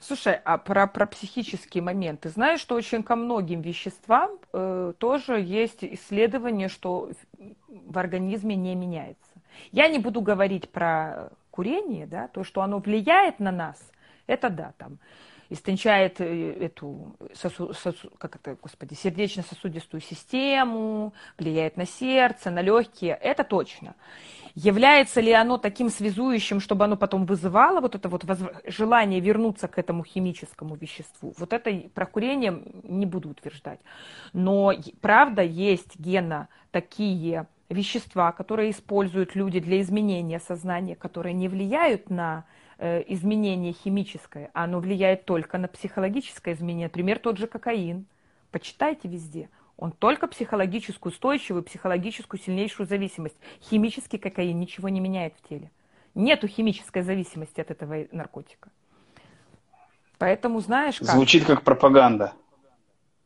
[0.00, 2.20] Слушай, а про, про психический момент.
[2.20, 7.10] Ты знаешь, что очень ко многим веществам э, тоже есть исследование, что
[7.68, 9.30] в организме не меняется.
[9.72, 13.78] Я не буду говорить про курение, да, то, что оно влияет на нас,
[14.26, 14.98] это да, там,
[15.50, 23.14] истончает э, эту сосу, сосу, как это, господи, сердечно-сосудистую систему, влияет на сердце, на легкие,
[23.14, 23.94] это точно.
[24.54, 28.38] Является ли оно таким связующим, чтобы оно потом вызывало вот это вот воз...
[28.66, 31.32] желание вернуться к этому химическому веществу?
[31.38, 33.78] Вот это про курение не буду утверждать.
[34.32, 42.10] Но правда есть гена такие вещества, которые используют люди для изменения сознания, которые не влияют
[42.10, 42.44] на
[42.78, 46.86] изменение химическое, оно влияет только на психологическое изменение.
[46.86, 48.06] Например, тот же кокаин.
[48.50, 49.50] Почитайте везде.
[49.76, 53.36] Он только психологическую устойчивую, психологическую сильнейшую зависимость.
[53.60, 55.70] Химический кокаин ничего не меняет в теле.
[56.14, 58.70] Нету химической зависимости от этого наркотика.
[60.18, 61.08] Поэтому знаешь как?
[61.08, 62.32] Звучит как пропаганда.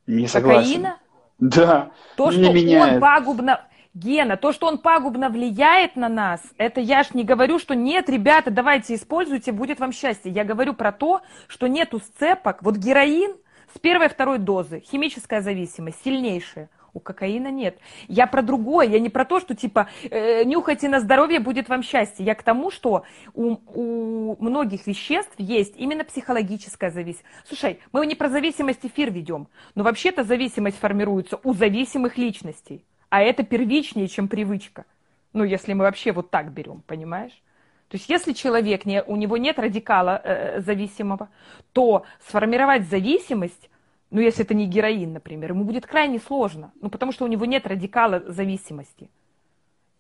[0.07, 0.83] Не согласен.
[0.83, 0.99] Кокаина?
[1.39, 1.91] Да.
[2.17, 2.95] То, не что меняет.
[2.95, 3.67] он пагубно...
[3.95, 8.09] Гена, то, что он пагубно влияет на нас, это я ж не говорю, что нет,
[8.09, 10.33] ребята, давайте используйте, будет вам счастье.
[10.33, 12.63] Я говорю про то, что нету сцепок.
[12.63, 13.37] Вот героин
[13.75, 16.71] с первой второй дозы, химическая зависимость, сильнейшая.
[16.95, 17.79] У кокаина нет.
[18.09, 21.83] Я про другое, я не про то, что типа э, нюхайте на здоровье, будет вам
[21.83, 22.25] счастье.
[22.25, 27.27] Я к тому, что у, у многих веществ есть именно психологическая зависимость.
[27.47, 32.85] Слушай, мы не про зависимость эфир ведем, но вообще-то зависимость формируется у зависимых личностей.
[33.13, 34.87] А это первичнее, чем привычка.
[35.35, 37.43] Ну, если мы вообще вот так берем, понимаешь?
[37.89, 41.29] То есть если человек, не, у него нет радикала э, зависимого,
[41.75, 43.69] то сформировать зависимость,
[44.09, 47.45] ну если это не героин, например, ему будет крайне сложно, ну потому что у него
[47.45, 49.11] нет радикала зависимости.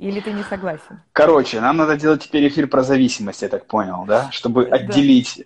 [0.02, 1.00] Или ты не согласен?
[1.12, 4.32] Короче, нам надо делать теперь эфир про зависимость, я так понял, да?
[4.32, 4.74] Чтобы да.
[4.74, 5.44] отделить...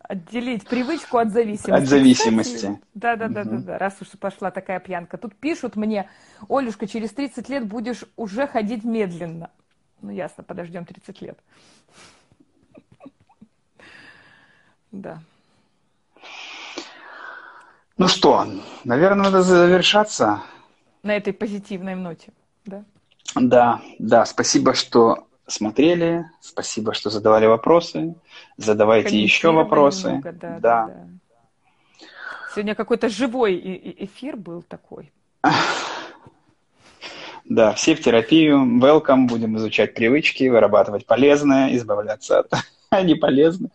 [0.00, 1.70] Отделить привычку от зависимости.
[1.70, 2.80] От зависимости.
[2.94, 3.78] Да, да, да, да, да.
[3.78, 5.18] Раз уж пошла такая пьянка.
[5.18, 6.08] Тут пишут мне,
[6.48, 9.50] Олюшка, через 30 лет будешь уже ходить медленно.
[10.00, 11.38] Ну, ясно, подождем 30 лет.
[14.92, 15.20] Да.
[17.98, 18.46] Ну что,
[18.84, 20.40] наверное, надо завершаться.
[21.02, 22.32] На этой позитивной ноте,
[22.64, 22.82] да?
[23.34, 28.14] Да, да, спасибо, что смотрели, спасибо, что задавали вопросы.
[28.56, 30.10] Задавайте еще вопросы.
[30.10, 30.58] Много, да, да.
[30.60, 31.06] Да, да.
[32.54, 33.56] Сегодня какой-то живой
[33.98, 35.12] эфир был такой.
[37.46, 38.58] Да, все в терапию.
[38.80, 39.26] Welcome.
[39.26, 42.52] Будем изучать привычки, вырабатывать полезное, избавляться от
[43.04, 43.72] неполезных.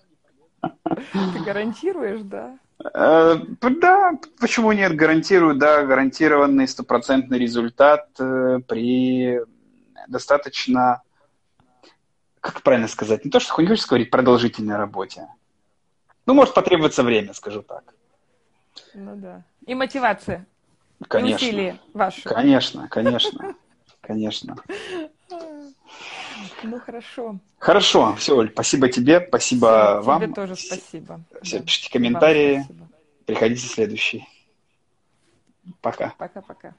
[0.61, 2.57] Ты гарантируешь, да?
[2.83, 4.95] Э, да, почему нет?
[4.95, 9.39] Гарантирую, да, гарантированный стопроцентный результат э, при
[10.07, 11.01] достаточно,
[12.41, 15.27] как правильно сказать, не то, что не хочешь говорить, продолжительной работе.
[16.25, 17.93] Ну, может потребоваться время, скажу так.
[18.93, 19.43] Ну да.
[19.65, 20.45] И мотивация.
[21.07, 21.45] Конечно.
[21.45, 22.21] И усилия ваши.
[22.23, 23.55] Конечно, конечно,
[24.01, 24.55] конечно.
[26.63, 27.39] Ну, хорошо.
[27.59, 28.15] Хорошо.
[28.15, 30.21] Все, Оль, спасибо тебе, спасибо Все, вам.
[30.21, 31.21] Тебе тоже спасибо.
[31.41, 31.65] Все, да.
[31.65, 32.65] пишите комментарии.
[33.25, 34.27] Приходите следующий.
[35.81, 36.13] Пока.
[36.17, 36.73] Пока-пока.